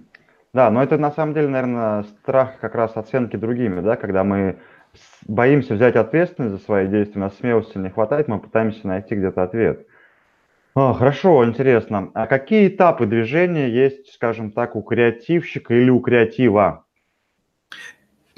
Да, 0.53 0.69
но 0.69 0.83
это 0.83 0.97
на 0.97 1.11
самом 1.11 1.33
деле, 1.33 1.47
наверное, 1.47 2.03
страх 2.21 2.59
как 2.59 2.75
раз 2.75 2.91
оценки 2.95 3.37
другими, 3.37 3.79
да, 3.81 3.95
когда 3.95 4.23
мы 4.23 4.57
боимся 5.27 5.75
взять 5.75 5.95
ответственность 5.95 6.55
за 6.55 6.59
свои 6.59 6.87
действия, 6.87 7.21
у 7.21 7.23
нас 7.23 7.37
смелости 7.37 7.77
не 7.77 7.89
хватает, 7.89 8.27
мы 8.27 8.39
пытаемся 8.39 8.87
найти 8.87 9.15
где-то 9.15 9.43
ответ. 9.43 9.87
О, 10.73 10.93
хорошо, 10.93 11.43
интересно. 11.45 12.11
А 12.13 12.27
какие 12.27 12.67
этапы 12.67 13.05
движения 13.05 13.69
есть, 13.69 14.13
скажем 14.13 14.51
так, 14.51 14.75
у 14.75 14.81
креативщика 14.81 15.73
или 15.73 15.89
у 15.89 15.99
креатива? 15.99 16.85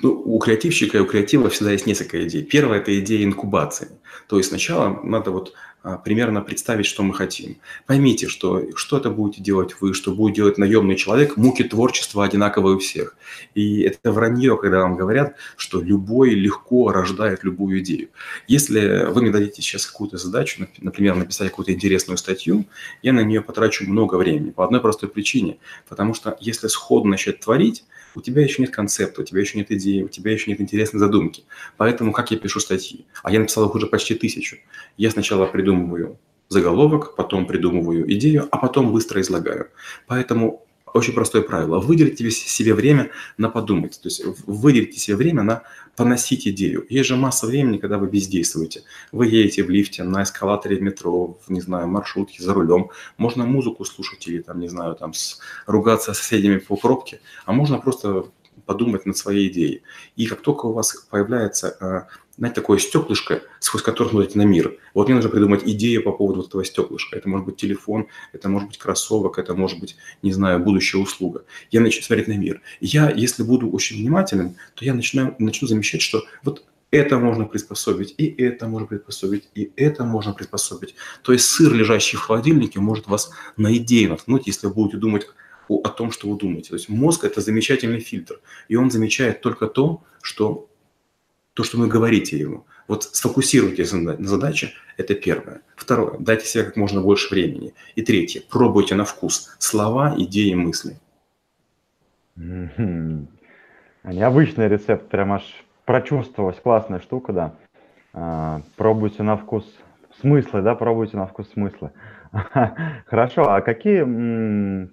Ну, 0.04 0.22
у 0.26 0.38
креативщика 0.38 0.98
и 0.98 1.02
у 1.02 1.06
креатива 1.06 1.50
всегда 1.50 1.72
есть 1.72 1.88
несколько 1.88 2.28
идей. 2.28 2.44
Первая– 2.44 2.80
это 2.82 3.00
идея 3.00 3.24
инкубации. 3.24 3.88
То 4.28 4.38
есть 4.38 4.50
сначала 4.50 5.00
надо 5.02 5.32
вот 5.32 5.54
а, 5.82 5.98
примерно 5.98 6.42
представить, 6.42 6.86
что 6.86 7.04
мы 7.04 7.14
хотим. 7.14 7.58
Поймите, 7.88 8.28
что 8.28 8.64
что 8.76 8.98
это 8.98 9.10
будете 9.10 9.42
делать 9.42 9.76
вы, 9.80 9.94
что 9.94 10.14
будет 10.14 10.36
делать 10.36 10.58
наемный 10.58 10.98
человек, 10.98 11.38
муки 11.38 11.64
творчества 11.64 12.26
одинаковые 12.26 12.76
у 12.76 12.80
всех. 12.80 13.16
И 13.54 13.82
это 13.82 14.12
вранье, 14.12 14.58
когда 14.58 14.82
вам 14.82 14.98
говорят, 14.98 15.36
что 15.56 15.82
любой 15.82 16.32
легко 16.32 16.92
рождает 16.92 17.46
любую 17.46 17.80
идею. 17.80 18.10
Если 18.48 19.06
вы 19.10 19.22
мне 19.22 19.32
дадите 19.32 19.62
сейчас 19.62 19.86
какую-то 19.86 20.18
задачу, 20.18 20.68
например, 20.80 21.16
написать 21.16 21.50
какую-то 21.50 21.72
интересную 21.72 22.18
статью, 22.18 22.66
я 23.02 23.14
на 23.14 23.22
нее 23.22 23.42
потрачу 23.42 23.86
много 23.90 24.16
времени 24.16 24.52
по 24.52 24.66
одной 24.66 24.82
простой 24.82 25.08
причине. 25.08 25.60
Потому 25.88 26.14
что 26.14 26.36
если 26.42 26.68
сходу 26.68 27.08
начать 27.08 27.40
творить, 27.40 27.86
у 28.16 28.22
тебя 28.22 28.42
еще 28.42 28.62
нет 28.62 28.72
концепта, 28.72 29.22
у 29.22 29.24
тебя 29.24 29.42
еще 29.42 29.58
нет 29.58 29.72
идеи, 29.72 30.02
у 30.02 30.10
тебя 30.10 30.32
еще 30.32 30.52
нет 30.52 30.62
интересной 30.62 31.00
задумки. 31.00 31.44
Поэтому 31.78 32.12
как 32.12 32.32
я 32.32 32.38
пишу 32.38 32.60
статьи? 32.60 33.06
А 33.24 33.32
я 33.32 33.40
написал 33.40 33.68
их 33.68 33.76
уже 33.76 33.88
почти 33.88 34.16
тысячу. 34.16 34.58
Я 34.98 35.12
сначала 35.12 35.46
придумываю 35.46 36.18
заголовок, 36.50 37.16
потом 37.16 37.46
придумываю 37.48 38.12
идею, 38.14 38.48
а 38.52 38.58
потом 38.58 38.92
быстро 38.92 39.22
излагаю. 39.22 39.70
Поэтому 40.08 40.66
очень 40.94 41.14
простое 41.14 41.42
правило. 41.42 41.80
Выделите 41.80 42.30
себе 42.32 42.74
время 42.74 43.12
на 43.38 43.50
подумать. 43.50 44.00
То 44.02 44.08
есть 44.08 44.24
выделите 44.46 45.00
себе 45.00 45.16
время 45.16 45.44
на 45.44 45.64
поносить 45.96 46.48
идею. 46.48 46.86
Есть 46.90 47.10
же 47.10 47.16
масса 47.16 47.48
времени, 47.48 47.78
когда 47.78 47.98
вы 47.98 48.08
бездействуете. 48.08 48.84
Вы 49.12 49.28
едете 49.28 49.64
в 49.64 49.70
лифте, 49.70 50.04
на 50.04 50.24
эскалаторе 50.24 50.78
в 50.78 50.82
метро, 50.82 51.40
в, 51.46 51.50
не 51.50 51.62
знаю, 51.62 51.88
маршрутке, 51.88 52.42
за 52.44 52.54
рулем. 52.54 52.90
Можно 53.18 53.46
музыку 53.46 53.86
слушать 53.86 54.28
или, 54.28 54.42
там, 54.42 54.60
не 54.60 54.68
знаю, 54.68 54.96
там, 54.96 55.14
с, 55.14 55.40
ругаться 55.66 56.14
с 56.14 56.20
соседями 56.20 56.58
по 56.58 56.76
пробке, 56.76 57.20
а 57.46 57.54
можно 57.54 57.78
просто 57.80 58.26
подумать 58.66 59.06
над 59.06 59.18
своей 59.18 59.50
идеей. 59.50 59.84
И 60.16 60.26
как 60.26 60.42
только 60.42 60.68
у 60.68 60.74
вас 60.74 60.96
появляется 61.10 61.78
а, 61.80 62.08
знаете, 62.38 62.56
такое 62.56 62.80
стеклышко, 62.80 63.44
сквозь 63.60 63.84
которое 63.84 64.10
смотрите 64.10 64.38
на 64.40 64.44
мир. 64.44 64.78
Вот 64.94 65.08
мне 65.08 65.16
нужно 65.16 65.30
придумать 65.30 65.64
идею 65.66 66.04
по 66.04 66.12
поводу 66.12 66.42
вот 66.42 66.50
этого 66.50 66.66
стеклышка. 66.66 67.16
Это 67.16 67.30
может 67.30 67.46
быть 67.46 67.58
телефон, 67.58 68.08
это 68.32 68.50
может 68.50 68.70
быть 68.70 68.78
кроссовок, 68.80 69.38
это 69.38 69.54
может 69.54 69.80
быть, 69.80 69.98
не 70.24 70.32
знаю, 70.32 70.60
будущая 70.60 71.02
услуга. 71.02 71.46
Я 71.70 71.82
начну 71.82 72.02
смотреть 72.02 72.28
на 72.28 72.38
мир. 72.38 72.62
Я, 72.80 73.12
если 73.12 73.44
буду 73.44 73.70
очень 73.70 73.98
внимательным, 73.98 74.56
то 74.74 74.84
я 74.84 74.94
начинаю, 74.94 75.36
начну 75.38 75.68
замечать, 75.68 76.02
что 76.02 76.24
вот 76.44 76.66
это 76.90 77.18
можно 77.18 77.46
приспособить, 77.46 78.16
и 78.18 78.28
это 78.28 78.68
можно 78.68 78.88
приспособить, 78.88 79.50
и 79.56 79.72
это 79.76 80.04
можно 80.04 80.34
приспособить. 80.34 80.96
То 81.24 81.34
есть 81.34 81.46
сыр, 81.46 81.74
лежащий 81.74 82.18
в 82.18 82.22
холодильнике, 82.22 82.80
может 82.80 83.08
вас 83.08 83.32
на 83.58 83.76
идею 83.78 84.12
наткнуть, 84.12 84.48
если 84.48 84.68
вы 84.68 84.74
будете 84.74 84.98
думать 84.98 85.28
о, 85.68 85.82
о 85.82 85.90
том, 85.90 86.12
что 86.12 86.30
вы 86.30 86.38
думаете. 86.38 86.70
То 86.70 86.76
есть 86.76 86.90
мозг– 86.90 87.24
это 87.26 87.42
замечательный 87.42 88.00
фильтр, 88.00 88.40
и 88.68 88.76
он 88.76 88.92
замечает 88.92 89.42
только 89.42 89.68
то, 89.68 90.04
что 90.22 90.70
то, 91.54 91.64
что 91.64 91.78
вы 91.78 91.88
говорите 91.88 92.38
ему. 92.38 92.66
Вот 92.88 93.04
сфокусируйтесь 93.04 93.94
на 93.94 94.28
задаче, 94.28 94.74
это 94.98 95.16
первое. 95.16 95.62
Второе, 95.76 96.18
дайте 96.20 96.46
себе 96.46 96.64
как 96.64 96.76
можно 96.76 97.02
больше 97.02 97.30
времени. 97.30 97.74
И 97.96 98.02
третье, 98.02 98.42
пробуйте 98.50 98.96
на 98.96 99.06
вкус 99.06 99.56
слова, 99.60 100.14
идеи, 100.18 100.54
мысли. 100.54 100.98
Необычный 102.36 103.28
рецепт, 104.68 105.10
прям 105.10 105.34
аж 105.34 105.44
прочувствовалась, 105.86 106.60
классная 106.60 107.00
штука, 107.00 107.34
да. 107.34 107.56
А, 108.14 108.62
пробуйте 108.76 109.24
на 109.24 109.38
вкус 109.38 109.66
смыслы, 110.20 110.62
да, 110.62 110.76
пробуйте 110.76 111.18
на 111.18 111.26
вкус 111.26 111.50
смыслы. 111.52 111.92
Хорошо, 113.06 113.50
а 113.50 113.62
какие 113.62 114.04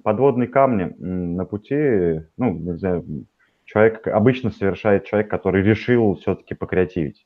подводные 0.03 0.49
камни 0.49 0.95
на 0.99 1.45
пути, 1.45 2.23
ну, 2.37 2.53
не 2.53 2.77
знаю, 2.77 3.05
человек 3.73 4.07
обычно 4.09 4.51
совершает 4.51 5.07
человек, 5.07 5.31
который 5.31 5.63
решил 5.63 6.19
все-таки 6.21 6.55
покреативить? 6.55 7.25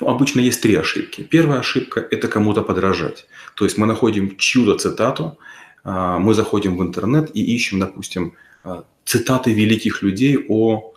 Ну, 0.00 0.08
обычно 0.08 0.40
есть 0.40 0.60
три 0.60 0.74
ошибки. 0.74 1.22
Первая 1.22 1.60
ошибка– 1.60 2.00
это 2.10 2.28
кому-то 2.28 2.62
подражать. 2.62 3.26
То 3.54 3.64
есть 3.64 3.78
мы 3.78 3.86
находим 3.86 4.36
чью-то 4.36 4.76
цитату, 4.78 5.38
а, 5.84 6.18
мы 6.18 6.34
заходим 6.34 6.76
в 6.76 6.82
интернет 6.82 7.30
и 7.34 7.54
ищем, 7.54 7.78
допустим, 7.80 8.34
а, 8.64 8.84
цитаты 9.04 9.52
великих 9.52 10.02
людей 10.02 10.44
о 10.48 10.92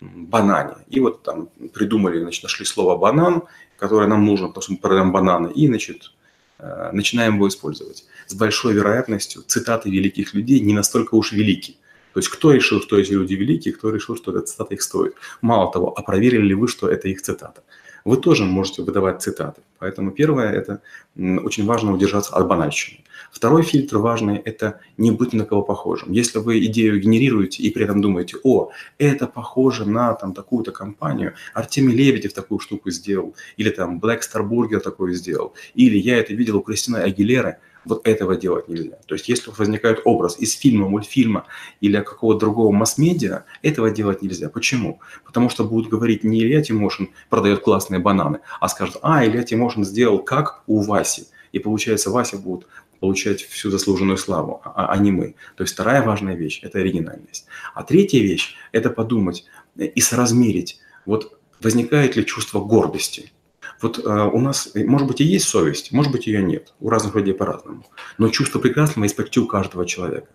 банане. 0.00 0.76
И 0.88 1.00
вот 1.00 1.22
там 1.22 1.48
придумали, 1.74 2.18
значит, 2.20 2.42
нашли 2.42 2.64
слово 2.64 2.96
«банан», 2.96 3.42
которое 3.76 4.08
нам 4.08 4.24
нужно, 4.24 4.48
потому 4.48 4.62
что 4.62 4.72
мы 4.72 4.78
продаем 4.78 5.12
бананы, 5.12 5.52
и, 5.52 5.66
значит, 5.66 6.12
а, 6.58 6.90
начинаем 6.92 7.34
его 7.34 7.46
использовать. 7.46 8.06
С 8.26 8.34
большой 8.34 8.72
вероятностью 8.72 9.42
цитаты 9.42 9.90
великих 9.90 10.34
людей 10.34 10.60
не 10.60 10.72
настолько 10.72 11.14
уж 11.14 11.32
велики. 11.32 11.76
То 12.18 12.20
есть 12.20 12.30
кто 12.30 12.50
решил, 12.50 12.82
что 12.82 12.98
эти 12.98 13.12
люди 13.12 13.34
великие, 13.34 13.72
кто 13.72 13.90
решил, 13.90 14.16
что 14.16 14.32
эта 14.32 14.40
цитата 14.40 14.74
их 14.74 14.82
стоит. 14.82 15.14
Мало 15.40 15.70
того, 15.70 15.94
а 15.96 16.02
проверили 16.02 16.48
ли 16.48 16.54
вы, 16.54 16.66
что 16.66 16.88
это 16.88 17.06
их 17.06 17.22
цитата? 17.22 17.62
Вы 18.04 18.16
тоже 18.16 18.44
можете 18.44 18.82
выдавать 18.82 19.22
цитаты. 19.22 19.62
Поэтому 19.78 20.10
первое– 20.10 20.50
это 20.52 20.82
очень 21.16 21.64
важно 21.64 21.92
удержаться 21.92 22.34
от 22.34 22.48
банальщины. 22.48 23.04
Второй 23.30 23.62
фильтр 23.62 23.98
важный– 23.98 24.36
это 24.44 24.80
не 24.96 25.12
быть 25.12 25.32
на 25.32 25.44
кого 25.44 25.62
похожим. 25.62 26.10
Если 26.10 26.40
вы 26.40 26.58
идею 26.64 27.00
генерируете 27.00 27.62
и 27.62 27.70
при 27.70 27.84
этом 27.84 28.02
думаете, 28.02 28.36
о, 28.42 28.72
это 28.98 29.28
похоже 29.28 29.88
на 29.88 30.12
там, 30.14 30.34
такую-то 30.34 30.72
компанию, 30.72 31.34
Артемий 31.54 31.94
Лебедев 31.94 32.32
такую 32.32 32.58
штуку 32.58 32.90
сделал, 32.90 33.36
или 33.56 33.70
там 33.70 34.00
Black 34.00 34.22
Star 34.22 34.42
Burger 34.42 34.80
такое 34.80 35.12
сделал, 35.12 35.54
или 35.76 35.96
я 35.96 36.18
это 36.18 36.34
видел 36.34 36.56
у 36.56 36.62
Кристины 36.62 36.96
Агилеры– 36.96 37.58
вот 37.88 38.06
этого 38.06 38.36
делать 38.36 38.68
нельзя. 38.68 38.98
То 39.06 39.14
есть 39.14 39.28
если 39.28 39.50
возникает 39.56 40.00
образ 40.04 40.38
из 40.38 40.52
фильма, 40.52 40.88
мультфильма 40.88 41.46
или 41.80 42.00
какого-то 42.00 42.40
другого 42.40 42.72
масс-медиа, 42.72 43.44
этого 43.62 43.90
делать 43.90 44.22
нельзя. 44.22 44.48
Почему? 44.48 45.00
Потому 45.24 45.50
что 45.50 45.64
будут 45.64 45.90
говорить 45.90 46.24
не 46.24 46.40
Илья 46.40 46.62
Тимошин 46.62 47.10
продает 47.28 47.60
классные 47.60 47.98
бананы, 47.98 48.40
а 48.60 48.68
скажут, 48.68 48.98
а, 49.02 49.24
Илья 49.26 49.42
Тимошин 49.42 49.84
сделал 49.84 50.18
как 50.18 50.62
у 50.66 50.80
Васи. 50.82 51.26
И 51.52 51.58
получается, 51.58 52.10
Вася 52.10 52.36
будет 52.36 52.66
получать 53.00 53.42
всю 53.42 53.70
заслуженную 53.70 54.18
славу, 54.18 54.60
а, 54.64 54.92
а 54.92 54.96
не 54.98 55.10
мы. 55.10 55.34
То 55.56 55.62
есть 55.62 55.74
вторая 55.74 56.02
важная 56.02 56.34
вещь– 56.34 56.60
это 56.62 56.78
оригинальность. 56.78 57.46
А 57.74 57.82
третья 57.82 58.20
вещь– 58.20 58.54
это 58.72 58.90
подумать 58.90 59.44
и 59.76 60.00
соразмерить, 60.00 60.80
вот 61.06 61.38
возникает 61.60 62.16
ли 62.16 62.26
чувство 62.26 62.60
гордости– 62.60 63.32
вот 63.80 63.98
э, 63.98 64.30
у 64.32 64.40
нас, 64.40 64.70
э, 64.74 64.84
может 64.84 65.06
быть, 65.06 65.20
и 65.20 65.24
есть 65.24 65.48
совесть, 65.48 65.92
может 65.92 66.12
быть, 66.12 66.26
ее 66.26 66.42
нет. 66.42 66.74
У 66.80 66.90
разных 66.90 67.14
людей 67.14 67.34
по-разному. 67.34 67.86
Но 68.18 68.28
чувство 68.28 68.58
прекрасного 68.58 69.04
есть 69.04 69.16
почти 69.16 69.40
у 69.40 69.46
каждого 69.46 69.86
человека. 69.86 70.28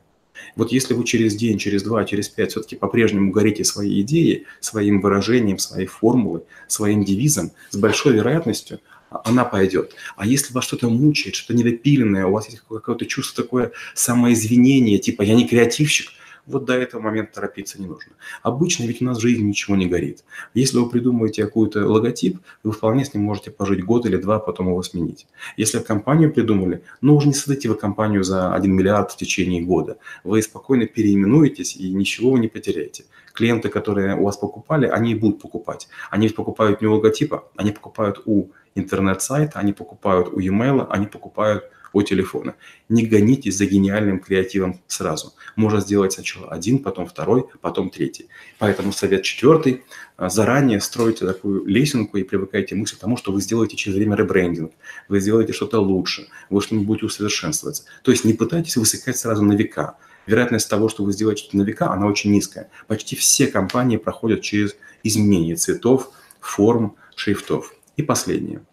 Вот 0.56 0.72
если 0.72 0.94
вы 0.94 1.04
через 1.04 1.36
день, 1.36 1.58
через 1.58 1.84
два, 1.84 2.04
через 2.06 2.30
пять 2.30 2.52
все-таки 2.52 2.76
по-прежнему 2.76 3.32
горите 3.32 3.64
своей 3.64 4.02
идеей, 4.02 4.46
своим 4.60 5.02
выражением, 5.02 5.58
своей 5.58 5.88
формулой, 5.88 6.42
своим 6.68 7.04
девизом, 7.04 7.52
с 7.70 7.78
большой 7.78 8.14
вероятностью 8.14 8.80
она 9.10 9.46
пойдет. 9.46 9.96
А 10.16 10.26
если 10.26 10.54
вас 10.54 10.66
что-то 10.66 10.90
мучает, 10.90 11.36
что-то 11.36 11.54
недопиленное, 11.54 12.26
у 12.26 12.32
вас 12.32 12.48
есть 12.50 12.62
какое-то 12.68 13.06
чувство 13.06 13.44
такое 13.44 13.72
самоизвинение, 13.94 14.98
типа 14.98 15.22
«я 15.22 15.36
не 15.36 15.48
креативщик», 15.48 16.10
Вот 16.46 16.66
до 16.66 16.74
этого 16.74 17.02
момента 17.02 17.36
торопиться 17.36 17.80
не 17.80 17.88
нужно. 17.88 18.14
Обычно 18.42 18.84
ведь 18.84 19.02
у 19.02 19.06
нас 19.06 19.18
в 19.18 19.22
жизни 19.22 19.44
ничего 19.44 19.78
не 19.78 19.88
горит. 19.88 20.26
Если 20.54 20.78
вы 20.78 20.90
придумываете 20.90 21.46
какой-то 21.46 21.88
логотип, 21.88 22.40
вы 22.64 22.72
вполне 22.74 23.06
с 23.06 23.14
ним 23.14 23.24
можете 23.24 23.50
пожить 23.50 23.86
год 23.86 24.06
или 24.06 24.18
два, 24.18 24.40
потом 24.40 24.68
его 24.68 24.84
сменить. 24.84 25.26
Если 25.56 25.80
компанию 25.80 26.34
придумали, 26.34 26.84
ну 27.00 27.16
уже 27.16 27.28
не 27.28 27.34
создайте 27.34 27.70
вы 27.70 27.76
компанию 27.76 28.26
за 28.26 28.54
1 28.54 28.72
миллиард 28.74 29.12
в 29.12 29.18
течение 29.18 29.62
года. 29.62 29.98
Вы 30.26 30.42
спокойно 30.42 30.86
переименуетесь 30.86 31.78
и 31.78 31.94
ничего 31.94 32.32
вы 32.32 32.40
не 32.40 32.50
потеряете. 32.50 33.06
Клиенты, 33.34 33.70
которые 33.70 34.16
у 34.16 34.26
вас 34.26 34.38
покупали, 34.38 34.86
они 34.86 35.14
и 35.14 35.16
будут 35.16 35.42
покупать. 35.42 35.88
Они 36.12 36.28
покупают 36.30 36.82
не 36.82 36.88
у 36.88 36.96
логотипа, 36.96 37.46
они 37.56 37.72
покупают 37.72 38.22
у 38.26 38.50
интернет-сайта, 38.76 39.60
они 39.60 39.72
покупают 39.72 40.28
у 40.28 40.40
e-mail, 40.40 40.86
они 40.90 41.08
покупают 41.08 41.64
у 41.94 42.02
телефона. 42.02 42.56
Не 42.90 43.06
гонитесь 43.06 43.58
за 43.58 43.66
гениальным 43.66 44.20
креативом 44.20 44.82
сразу. 44.88 45.34
Можно 45.56 45.80
сделать 45.80 46.14
сначала 46.14 46.50
один, 46.50 46.80
потом 46.80 47.08
второй, 47.08 47.46
потом 47.62 47.90
третий. 47.90 48.28
Поэтому 48.60 48.92
совет 48.92 49.24
четвертый. 49.24 49.84
А, 50.18 50.30
заранее 50.30 50.82
стройте 50.82 51.26
такую 51.26 51.66
лесенку 51.66 52.18
и 52.18 52.24
привыкайте 52.24 52.76
мысли 52.76 52.96
к 52.96 53.00
тому, 53.00 53.18
что 53.18 53.32
вы 53.32 53.42
сделаете 53.42 53.78
через 53.78 53.96
время 53.98 54.16
ребрендинг, 54.16 54.72
вы 55.08 55.20
сделаете 55.20 55.54
что-то 55.54 55.80
лучше, 55.80 56.28
вы 56.50 56.62
что-нибудь 56.62 56.88
будете 56.88 57.06
усовершенствоваться. 57.06 57.86
То 58.04 58.12
есть 58.12 58.26
не 58.26 58.34
пытайтесь 58.34 58.78
высыкать 58.78 59.18
сразу 59.18 59.44
на 59.44 59.54
века. 59.54 59.98
Вероятность 60.26 60.70
того, 60.70 60.90
что 60.90 61.04
вы 61.04 61.12
сделаете 61.12 61.44
что-то 61.44 61.58
на 61.58 61.64
века, 61.64 61.92
она 61.92 62.08
очень 62.08 62.32
низкая. 62.32 62.70
Почти 62.88 63.16
все 63.16 63.48
компании 63.48 63.98
проходят 63.98 64.42
через 64.42 64.76
изменение 65.04 65.56
цветов, 65.56 66.12
форм, 66.40 66.96
шрифтов. 67.16 67.74
И 67.96 68.02
последнее. 68.02 68.64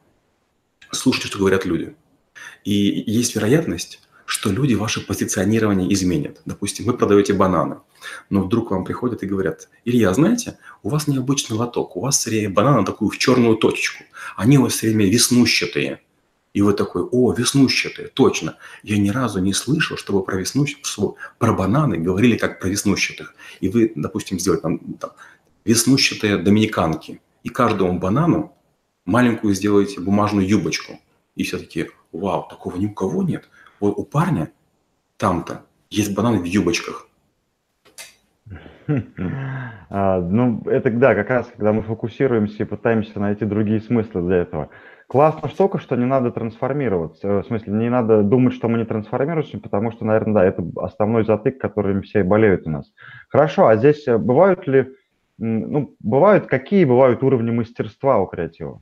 Слушайте, 0.92 1.28
что 1.28 1.38
говорят 1.38 1.66
люди. 1.66 1.94
И 2.64 3.04
есть 3.06 3.34
вероятность, 3.34 4.00
что 4.30 4.50
люди 4.50 4.74
ваше 4.74 5.04
позиционирование 5.04 5.92
изменят. 5.92 6.40
Допустим, 6.44 6.86
вы 6.86 6.94
продаете 6.94 7.32
бананы, 7.32 7.78
но 8.30 8.42
вдруг 8.42 8.70
вам 8.70 8.84
приходят 8.84 9.22
и 9.24 9.26
говорят, 9.26 9.68
Илья, 9.84 10.14
знаете, 10.14 10.56
у 10.84 10.88
вас 10.88 11.08
необычный 11.08 11.56
лоток, 11.56 11.96
у 11.96 12.00
вас 12.00 12.20
скорее 12.20 12.48
бананы 12.48 12.86
такую 12.86 13.10
в 13.10 13.18
черную 13.18 13.56
точечку, 13.56 14.04
они 14.36 14.58
у 14.58 14.62
вас 14.62 14.74
все 14.74 14.86
время 14.86 15.10
веснущатые. 15.10 16.00
И 16.52 16.62
вы 16.62 16.72
такой, 16.74 17.02
о, 17.02 17.32
веснущатые, 17.32 18.08
точно. 18.08 18.56
Я 18.82 18.98
ни 18.98 19.10
разу 19.10 19.40
не 19.40 19.52
слышал, 19.52 19.96
чтобы 19.96 20.24
про 20.24 20.36
веснущатых, 20.36 21.14
про 21.38 21.52
бананы 21.52 21.96
говорили 21.96 22.36
как 22.36 22.60
про 22.60 22.68
веснущатых. 22.68 23.34
И 23.60 23.68
вы, 23.68 23.92
допустим, 23.94 24.38
сделаете 24.38 24.62
там, 24.62 24.78
там 25.00 25.10
веснущатые 25.64 26.38
доминиканки. 26.38 27.20
И 27.44 27.48
каждому 27.48 27.98
банану 27.98 28.52
маленькую 29.04 29.54
сделаете 29.54 30.00
бумажную 30.00 30.46
юбочку. 30.46 30.98
И 31.36 31.44
все 31.44 31.58
таки 31.58 31.90
вау, 32.12 32.46
такого 32.48 32.76
ни 32.76 32.86
у 32.86 32.94
кого 32.94 33.22
нет. 33.22 33.48
Вот 33.80 33.98
у 33.98 34.04
парня 34.04 34.50
там-то 35.16 35.62
есть 35.90 36.14
бананы 36.14 36.38
в 36.38 36.44
юбочках. 36.44 37.08
А, 39.92 40.20
ну, 40.20 40.62
это 40.66 40.88
да, 40.90 41.16
как 41.16 41.30
раз, 41.30 41.50
когда 41.56 41.72
мы 41.72 41.82
фокусируемся 41.82 42.62
и 42.62 42.66
пытаемся 42.66 43.18
найти 43.18 43.44
другие 43.44 43.80
смыслы 43.80 44.22
для 44.22 44.36
этого. 44.36 44.68
Классно 45.08 45.48
штука, 45.48 45.78
что 45.78 45.96
не 45.96 46.06
надо 46.06 46.30
трансформироваться. 46.30 47.26
Э, 47.26 47.42
в 47.42 47.46
смысле, 47.46 47.72
не 47.72 47.90
надо 47.90 48.22
думать, 48.22 48.54
что 48.54 48.68
мы 48.68 48.78
не 48.78 48.84
трансформируемся, 48.84 49.58
потому 49.58 49.90
что, 49.90 50.04
наверное, 50.04 50.34
да, 50.34 50.44
это 50.44 50.64
основной 50.76 51.24
затык, 51.24 51.58
которым 51.58 52.02
все 52.02 52.22
болеют 52.22 52.68
у 52.68 52.70
нас. 52.70 52.92
Хорошо, 53.28 53.66
а 53.66 53.76
здесь 53.76 54.06
э, 54.06 54.16
бывают 54.16 54.68
ли, 54.68 54.94
ну, 55.38 55.96
бывают, 55.98 56.46
какие 56.46 56.84
бывают 56.84 57.24
уровни 57.24 57.50
мастерства 57.50 58.20
у 58.20 58.26
креатива? 58.26 58.80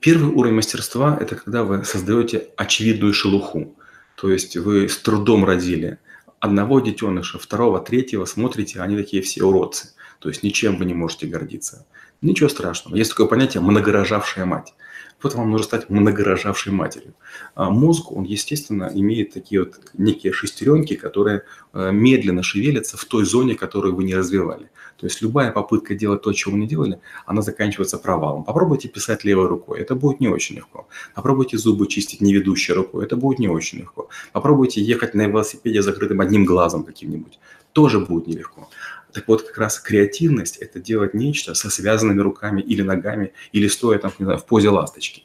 Первый 0.00 0.32
уровень 0.32 0.54
мастерства– 0.56 1.16
это 1.20 1.34
когда 1.36 1.64
вы 1.64 1.84
создаете 1.84 2.48
очевидную 2.56 3.12
шелуху. 3.12 3.76
То 4.16 4.30
есть 4.30 4.56
вы 4.56 4.88
с 4.88 4.98
трудом 4.98 5.44
родили 5.44 5.98
одного 6.40 6.80
детеныша, 6.80 7.38
второго, 7.38 7.80
третьего, 7.80 8.24
смотрите, 8.24 8.80
они 8.80 8.96
такие 8.96 9.22
все 9.22 9.44
уродцы. 9.44 9.94
То 10.18 10.28
есть 10.28 10.42
ничем 10.42 10.76
вы 10.76 10.84
не 10.84 10.94
можете 10.94 11.26
гордиться. 11.26 11.86
Ничего 12.20 12.48
страшного. 12.48 12.96
Есть 12.96 13.10
такое 13.10 13.26
понятие 13.26 13.62
«многорожавшая 13.62 14.44
мать». 14.44 14.74
Вот 15.22 15.34
вам 15.34 15.50
нужно 15.50 15.64
стать 15.64 15.90
многорожавшей 15.90 16.72
матерью. 16.72 17.14
А 17.54 17.70
мозг, 17.70 18.12
он, 18.12 18.24
естественно, 18.24 18.90
имеет 18.94 19.32
такие 19.32 19.64
вот 19.64 19.80
некие 19.94 20.32
шестеренки, 20.32 20.94
которые 20.94 21.42
э, 21.72 21.90
медленно 21.92 22.42
шевелятся 22.42 22.96
в 22.96 23.04
той 23.04 23.24
зоне, 23.24 23.56
которую 23.56 23.96
вы 23.96 24.04
не 24.04 24.14
развивали. 24.14 24.70
То 24.98 25.06
есть 25.06 25.22
любая 25.22 25.52
попытка 25.52 25.94
делать 25.94 26.22
то, 26.22 26.32
чего 26.32 26.52
вы 26.52 26.60
не 26.60 26.66
делали, 26.66 27.00
она 27.26 27.42
заканчивается 27.42 27.98
провалом. 27.98 28.44
Попробуйте 28.44 28.88
писать 28.88 29.24
левой 29.24 29.46
рукой, 29.46 29.80
это 29.80 29.94
будет 29.94 30.20
не 30.20 30.28
очень 30.28 30.56
легко. 30.56 30.88
Попробуйте 31.14 31.56
зубы 31.56 31.86
чистить 31.86 32.20
не 32.20 32.32
ведущей 32.32 32.72
рукой, 32.72 33.04
это 33.04 33.16
будет 33.16 33.38
не 33.38 33.48
очень 33.48 33.78
легко. 33.78 34.08
Попробуйте 34.32 34.80
ехать 34.80 35.14
на 35.14 35.26
велосипеде 35.26 35.82
закрытым 35.82 36.20
одним 36.20 36.44
глазом 36.44 36.84
каким-нибудь, 36.84 37.38
тоже 37.72 38.00
будет 38.00 38.26
нелегко. 38.26 38.68
Так 39.12 39.26
вот, 39.26 39.42
как 39.42 39.58
раз 39.58 39.78
креативность– 39.78 40.56
это 40.58 40.80
делать 40.80 41.14
нечто 41.14 41.54
со 41.54 41.70
связанными 41.70 42.20
руками 42.20 42.60
или 42.60 42.82
ногами, 42.82 43.32
или 43.52 43.68
стоя 43.68 43.98
там, 43.98 44.12
не 44.18 44.24
знаю, 44.24 44.38
в 44.38 44.46
позе 44.46 44.70
ласточки. 44.70 45.24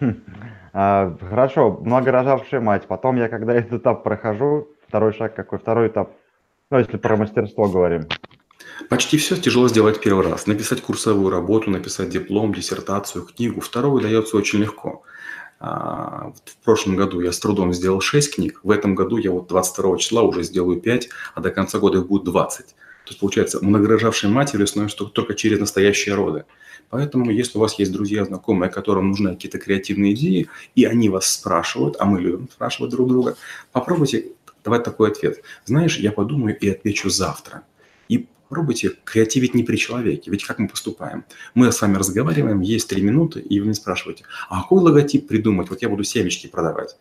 А, 0.80 1.16
хорошо, 1.18 1.80
многорожавшая 1.82 2.60
мать. 2.60 2.86
Потом 2.86 3.16
я, 3.16 3.28
когда 3.28 3.54
этот 3.54 3.80
этап 3.80 4.04
прохожу, 4.04 4.68
второй 4.86 5.12
шаг 5.12 5.34
какой? 5.34 5.58
Второй 5.58 5.88
этап, 5.88 6.12
ну, 6.70 6.78
если 6.78 6.98
про 6.98 7.16
мастерство 7.16 7.68
говорим. 7.68 8.06
Почти 8.88 9.16
все 9.16 9.36
тяжело 9.36 9.68
сделать 9.68 10.00
первый 10.00 10.26
раз. 10.30 10.46
Написать 10.46 10.82
курсовую 10.82 11.30
работу, 11.30 11.70
написать 11.70 12.10
диплом, 12.10 12.54
диссертацию, 12.54 13.24
книгу. 13.24 13.60
Второй 13.60 14.02
дается 14.02 14.36
очень 14.36 14.60
легко. 14.60 15.02
А, 15.60 16.32
в 16.44 16.64
прошлом 16.64 16.96
году 16.96 17.20
я 17.20 17.32
с 17.32 17.38
трудом 17.38 17.72
сделал 17.72 18.00
6 18.00 18.36
книг, 18.36 18.60
в 18.62 18.70
этом 18.70 18.94
году 18.94 19.16
я 19.16 19.32
вот 19.32 19.48
22 19.48 19.98
числа 19.98 20.22
уже 20.22 20.42
сделаю 20.44 20.80
5, 20.80 21.08
а 21.34 21.40
до 21.40 21.50
конца 21.50 21.78
года 21.78 21.98
их 21.98 22.06
будет 22.06 22.24
20. 22.24 22.66
То 22.66 22.74
есть, 23.12 23.20
получается, 23.20 23.64
многорожавшей 23.64 24.30
матерью 24.30 24.66
становишься 24.66 25.04
только 25.04 25.34
через 25.34 25.58
настоящие 25.58 26.14
роды. 26.14 26.44
Поэтому, 26.90 27.30
если 27.30 27.58
у 27.58 27.60
вас 27.60 27.78
есть 27.78 27.92
друзья, 27.92 28.24
знакомые, 28.24 28.70
которым 28.70 29.08
нужны 29.08 29.34
какие-то 29.34 29.58
креативные 29.58 30.14
идеи, 30.14 30.48
и 30.74 30.84
они 30.84 31.08
вас 31.08 31.26
спрашивают, 31.26 31.96
а 31.98 32.04
мы 32.04 32.20
любим 32.20 32.48
спрашивать 32.50 32.90
друг 32.90 33.08
друга, 33.08 33.36
попробуйте 33.72 34.32
давать 34.64 34.84
такой 34.84 35.10
ответ. 35.10 35.42
Знаешь, 35.64 35.98
я 35.98 36.12
подумаю 36.12 36.58
и 36.58 36.68
отвечу 36.68 37.10
завтра. 37.10 37.62
И 38.08 38.26
Пробуйте 38.48 38.92
креативить 39.04 39.54
не 39.54 39.62
при 39.62 39.76
человеке. 39.76 40.30
Ведь 40.30 40.44
как 40.44 40.58
мы 40.58 40.68
поступаем? 40.68 41.24
Мы 41.54 41.70
с 41.70 41.80
вами 41.80 41.96
разговариваем, 41.96 42.60
есть 42.60 42.88
три 42.88 43.02
минуты, 43.02 43.40
и 43.40 43.60
вы 43.60 43.66
не 43.66 43.74
спрашиваете, 43.74 44.24
а 44.48 44.62
какой 44.62 44.82
логотип 44.82 45.28
придумать? 45.28 45.68
Вот 45.68 45.82
я 45.82 45.88
буду 45.88 46.04
семечки 46.04 46.46
продавать. 46.46 46.96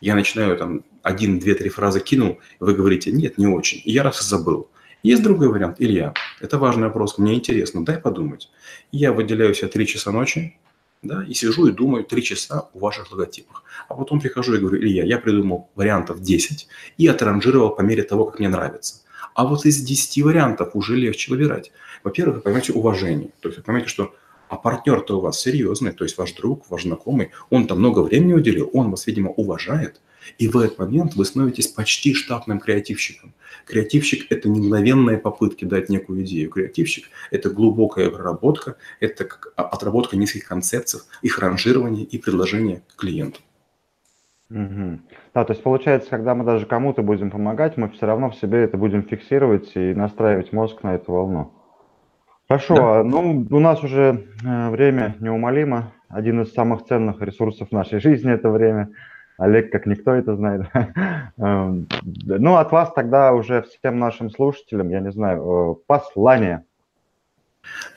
Я 0.00 0.14
начинаю 0.14 0.56
там 0.56 0.84
один, 1.02 1.38
две, 1.38 1.54
три 1.54 1.68
фразы 1.68 2.00
кинул, 2.00 2.38
вы 2.60 2.74
говорите, 2.74 3.10
нет, 3.12 3.38
не 3.38 3.46
очень. 3.46 3.80
И 3.84 3.92
я 3.92 4.02
раз 4.02 4.20
забыл. 4.20 4.68
Есть 5.02 5.22
другой 5.22 5.48
вариант. 5.48 5.76
Илья, 5.78 6.14
это 6.40 6.58
важный 6.58 6.84
вопрос, 6.84 7.18
мне 7.18 7.34
интересно, 7.34 7.84
дай 7.84 7.98
подумать. 7.98 8.50
И 8.90 8.98
я 8.98 9.12
выделяю 9.12 9.54
себе 9.54 9.68
три 9.68 9.86
часа 9.86 10.10
ночи, 10.10 10.58
да, 11.02 11.24
и 11.24 11.32
сижу 11.34 11.66
и 11.66 11.72
думаю 11.72 12.04
три 12.04 12.22
часа 12.22 12.68
о 12.72 12.78
ваших 12.78 13.12
логотипах. 13.12 13.62
А 13.88 13.94
потом 13.94 14.20
прихожу 14.20 14.54
и 14.54 14.58
говорю, 14.58 14.78
Илья, 14.78 15.04
я 15.04 15.18
придумал 15.18 15.70
вариантов 15.76 16.20
10 16.20 16.68
и 16.96 17.06
отранжировал 17.06 17.70
по 17.70 17.82
мере 17.82 18.02
того, 18.02 18.24
как 18.24 18.40
мне 18.40 18.48
нравится. 18.48 19.02
А 19.38 19.44
вот 19.44 19.64
из 19.66 19.80
10 19.80 20.24
вариантов 20.24 20.70
уже 20.74 20.96
легче 20.96 21.30
выбирать. 21.30 21.70
Во-первых, 22.02 22.38
вы 22.38 22.42
поймете 22.42 22.72
уважение. 22.72 23.30
То 23.38 23.48
есть 23.48 23.58
вы 23.58 23.62
поймете, 23.62 23.86
что 23.86 24.12
а 24.48 24.56
партнер-то 24.56 25.18
у 25.18 25.20
вас 25.20 25.40
серьезный, 25.40 25.92
то 25.92 26.02
есть 26.02 26.18
ваш 26.18 26.32
друг, 26.32 26.68
ваш 26.68 26.82
знакомый, 26.82 27.30
он 27.48 27.68
там 27.68 27.78
много 27.78 28.00
времени 28.00 28.32
уделил, 28.32 28.68
он 28.72 28.90
вас, 28.90 29.06
видимо, 29.06 29.30
уважает. 29.30 30.00
И 30.38 30.48
в 30.48 30.56
этот 30.58 30.80
момент 30.80 31.14
вы 31.14 31.24
становитесь 31.24 31.68
почти 31.68 32.14
штатным 32.14 32.58
креативщиком. 32.58 33.32
Креативщик– 33.64 34.26
это 34.30 34.48
не 34.48 34.58
мгновенные 34.58 35.18
попытки 35.18 35.64
дать 35.64 35.88
некую 35.88 36.24
идею. 36.24 36.50
Креативщик– 36.50 37.04
это 37.30 37.48
глубокая 37.48 38.10
проработка, 38.10 38.74
это 38.98 39.28
отработка 39.54 40.16
нескольких 40.16 40.48
концепций, 40.48 40.98
их 41.22 41.38
ранжирование 41.38 42.04
и 42.04 42.18
предложение 42.18 42.82
клиенту. 42.96 43.38
Угу. 44.50 44.98
Да, 45.34 45.44
то 45.44 45.52
есть 45.52 45.62
получается, 45.62 46.08
когда 46.08 46.34
мы 46.34 46.44
даже 46.44 46.64
кому-то 46.66 47.02
будем 47.02 47.30
помогать, 47.30 47.76
мы 47.76 47.90
все 47.90 48.06
равно 48.06 48.30
в 48.30 48.36
себе 48.36 48.64
это 48.64 48.78
будем 48.78 49.02
фиксировать 49.02 49.70
и 49.76 49.94
настраивать 49.94 50.52
мозг 50.52 50.82
на 50.82 50.94
эту 50.94 51.12
волну. 51.12 51.52
Хорошо, 52.48 52.74
да. 52.74 53.00
А, 53.00 53.04
ну 53.04 53.46
у 53.50 53.58
нас 53.60 53.84
уже 53.84 54.24
э, 54.42 54.70
время 54.70 55.16
неумолимо. 55.20 55.92
Один 56.08 56.40
из 56.40 56.54
самых 56.54 56.84
ценных 56.84 57.20
ресурсов 57.20 57.70
нашей 57.72 58.00
жизни 58.00 58.32
это 58.32 58.48
время. 58.48 58.88
Олег, 59.36 59.70
как 59.70 59.86
никто 59.86 60.12
это 60.14 60.34
знает. 60.34 60.62
Эм, 61.36 61.86
ну, 62.24 62.56
от 62.56 62.72
вас 62.72 62.92
тогда 62.92 63.34
уже 63.34 63.62
всем 63.62 63.98
нашим 63.98 64.30
слушателям, 64.30 64.88
я 64.88 65.00
не 65.00 65.12
знаю, 65.12 65.76
э, 65.78 65.84
послание 65.86 66.64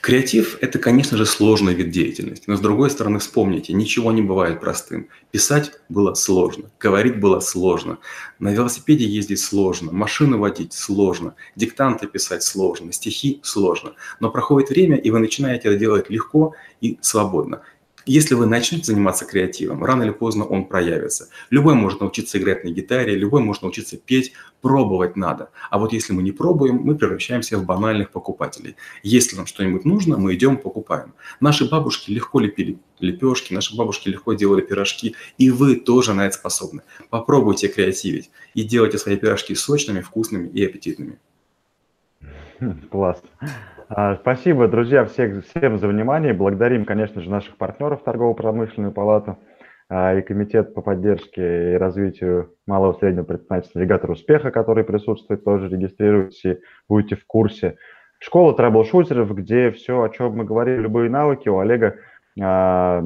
Креатив– 0.02 0.58
это, 0.62 0.80
конечно 0.80 1.16
же, 1.16 1.26
сложный 1.26 1.76
вид 1.76 1.92
деятельности, 1.92 2.46
но 2.48 2.56
с 2.56 2.60
другой 2.60 2.90
стороны, 2.90 3.20
вспомните, 3.20 3.74
ничего 3.74 4.12
не 4.12 4.22
бывает 4.22 4.60
простым. 4.60 5.10
Писать 5.30 5.74
было 5.90 6.16
сложно, 6.16 6.72
говорить 6.80 7.20
было 7.20 7.40
сложно, 7.40 8.00
на 8.40 8.52
велосипеде 8.52 9.06
ездить 9.06 9.40
сложно, 9.40 9.92
машину 9.92 10.40
водить 10.40 10.74
сложно, 10.74 11.36
диктанты 11.56 12.08
писать 12.08 12.42
сложно, 12.42 12.92
стихи 12.92 13.40
сложно. 13.44 13.94
Но 14.20 14.32
проходит 14.32 14.70
время, 14.70 14.98
и 14.98 15.12
вы 15.12 15.20
начинаете 15.20 15.70
это 15.70 15.78
делать 15.78 16.10
легко 16.10 16.56
и 16.82 16.98
свободно. 17.02 17.62
Если 18.06 18.34
вы 18.34 18.46
начнете 18.46 18.86
заниматься 18.86 19.26
креативом, 19.26 19.84
рано 19.84 20.04
или 20.04 20.12
поздно 20.12 20.46
он 20.46 20.66
проявится. 20.66 21.30
Любой 21.50 21.76
может 21.76 22.00
научиться 22.00 22.38
играть 22.38 22.64
на 22.64 22.70
гитаре, 22.70 23.16
любой 23.16 23.42
может 23.42 23.62
научиться 23.62 23.98
петь, 23.98 24.34
пробовать 24.62 25.16
надо. 25.16 25.50
А 25.70 25.78
вот 25.78 25.94
если 25.94 26.14
мы 26.14 26.24
не 26.24 26.32
пробуем, 26.32 26.78
мы 26.78 26.96
превращаемся 26.96 27.58
в 27.58 27.66
банальных 27.66 28.12
покупателей. 28.12 28.76
Если 29.04 29.36
нам 29.36 29.46
что-нибудь 29.46 29.86
нужно, 29.86 30.18
мы 30.18 30.34
идем 30.36 30.58
покупаем. 30.58 31.14
Наши 31.40 31.70
бабушки 31.70 32.12
легко 32.12 32.40
лепили 32.40 32.80
лепешки, 33.00 33.54
наши 33.54 33.76
бабушки 33.76 34.10
легко 34.10 34.34
делали 34.34 34.62
пирожки, 34.62 35.16
и 35.38 35.50
вы 35.50 35.76
тоже 35.76 36.14
на 36.14 36.28
это 36.28 36.38
способны. 36.38 36.84
Попробуйте 37.10 37.68
креативить 37.68 38.30
и 38.54 38.64
делайте 38.64 38.98
свои 38.98 39.18
пирожки 39.18 39.56
сочными, 39.56 40.02
вкусными 40.02 40.48
и 40.48 40.66
аппетитными. 40.66 41.20
Класс. 42.92 43.22
А, 43.94 44.16
спасибо, 44.16 44.70
друзья, 44.70 45.04
всех, 45.04 45.44
всем 45.44 45.78
за 45.78 45.90
внимание. 45.90 46.34
Благодарим, 46.34 46.86
конечно 46.86 47.20
же, 47.20 47.30
наших 47.30 47.58
партнеров 47.58 48.04
Торгово-промышленную 48.06 48.94
палату 48.94 49.38
а, 49.90 50.16
и 50.16 50.22
Комитет 50.22 50.74
по 50.74 50.82
поддержке 50.82 51.74
и 51.74 51.76
развитию 51.76 52.56
малого 52.66 52.94
и 52.94 53.00
среднего 53.00 53.26
предпринимательства 53.26 53.80
«Навигатор 53.80 54.12
успеха», 54.12 54.50
который 54.50 54.86
присутствует, 54.86 55.44
тоже 55.44 55.68
регистрируйтесь 55.68 56.62
будете 56.88 57.18
в 57.18 57.26
курсе. 57.26 57.76
Школа 58.18 58.54
трэблшутеров, 58.54 59.36
где 59.36 59.72
все, 59.72 60.02
о 60.02 60.10
чем 60.10 60.38
мы 60.38 60.46
говорили, 60.46 60.80
любые 60.80 61.10
навыки 61.10 61.50
у 61.50 61.60
Олега 61.60 61.96
а, 62.40 63.02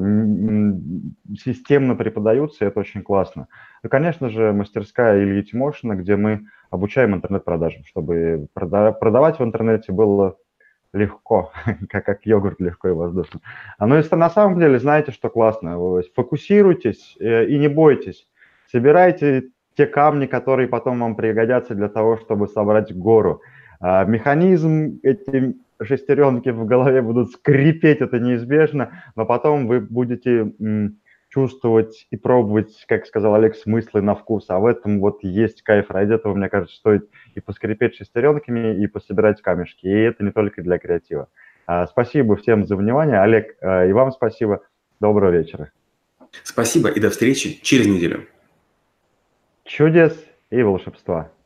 системно 1.36 1.96
преподаются, 1.96 2.64
и 2.64 2.68
это 2.68 2.78
очень 2.78 3.02
классно. 3.02 3.48
И, 3.82 3.88
конечно 3.88 4.28
же, 4.28 4.52
мастерская 4.52 5.20
Ильи 5.20 5.42
Тимошина, 5.42 5.94
где 5.96 6.14
мы 6.14 6.46
обучаем 6.70 7.12
интернет-продажам, 7.12 7.82
чтобы 7.86 8.46
продавать 8.54 9.40
в 9.40 9.42
интернете 9.42 9.90
было 9.90 10.36
легко, 10.92 11.52
как, 11.90 12.04
как 12.04 12.26
йогурт 12.26 12.60
легко 12.60 12.88
и 12.88 12.92
воздушно. 12.92 13.40
А 13.78 13.86
ну 13.86 13.98
и 13.98 14.14
на 14.14 14.30
самом 14.30 14.58
деле, 14.58 14.78
знаете, 14.78 15.12
что 15.12 15.28
классно? 15.28 15.78
Фокусируйтесь 16.14 17.16
э, 17.20 17.46
и 17.46 17.58
не 17.58 17.68
бойтесь. 17.68 18.28
Собирайте 18.70 19.50
те 19.76 19.86
камни, 19.86 20.26
которые 20.26 20.68
потом 20.68 21.00
вам 21.00 21.16
пригодятся 21.16 21.74
для 21.74 21.88
того, 21.88 22.16
чтобы 22.16 22.48
собрать 22.48 22.96
гору. 22.96 23.42
А, 23.80 24.04
механизм, 24.04 24.98
эти 25.02 25.56
шестеренки 25.82 26.48
в 26.48 26.64
голове 26.64 27.02
будут 27.02 27.32
скрипеть, 27.32 28.00
это 28.00 28.18
неизбежно, 28.18 29.02
но 29.14 29.26
потом 29.26 29.66
вы 29.66 29.80
будете 29.80 30.52
чувствовать 31.36 32.06
и 32.10 32.16
пробовать, 32.16 32.86
как 32.88 33.04
сказал 33.04 33.34
Олег, 33.34 33.56
смыслы 33.56 34.00
на 34.00 34.14
вкус. 34.14 34.46
А 34.48 34.58
в 34.58 34.64
этом 34.64 35.00
вот 35.00 35.18
есть 35.22 35.60
кайф. 35.60 35.90
Ради 35.90 36.14
этого, 36.14 36.34
мне 36.34 36.48
кажется, 36.48 36.74
стоит 36.74 37.10
и 37.34 37.40
поскрипеть 37.40 37.94
шестеренками, 37.94 38.82
и 38.82 38.86
пособирать 38.86 39.42
камешки. 39.42 39.86
И 39.86 39.90
это 39.90 40.24
не 40.24 40.30
только 40.30 40.62
для 40.62 40.78
креатива. 40.78 41.28
А, 41.66 41.86
спасибо 41.88 42.36
всем 42.36 42.66
за 42.66 42.74
внимание. 42.74 43.20
Олег, 43.20 43.54
а, 43.60 43.84
и 43.84 43.92
вам 43.92 44.12
спасибо. 44.12 44.62
Доброго 44.98 45.30
вечера. 45.30 45.72
Спасибо 46.42 46.88
и 46.88 47.00
до 47.00 47.10
встречи 47.10 47.60
через 47.62 47.86
неделю. 47.86 48.26
Чудес 49.64 50.18
и 50.48 50.62
волшебства. 50.62 51.30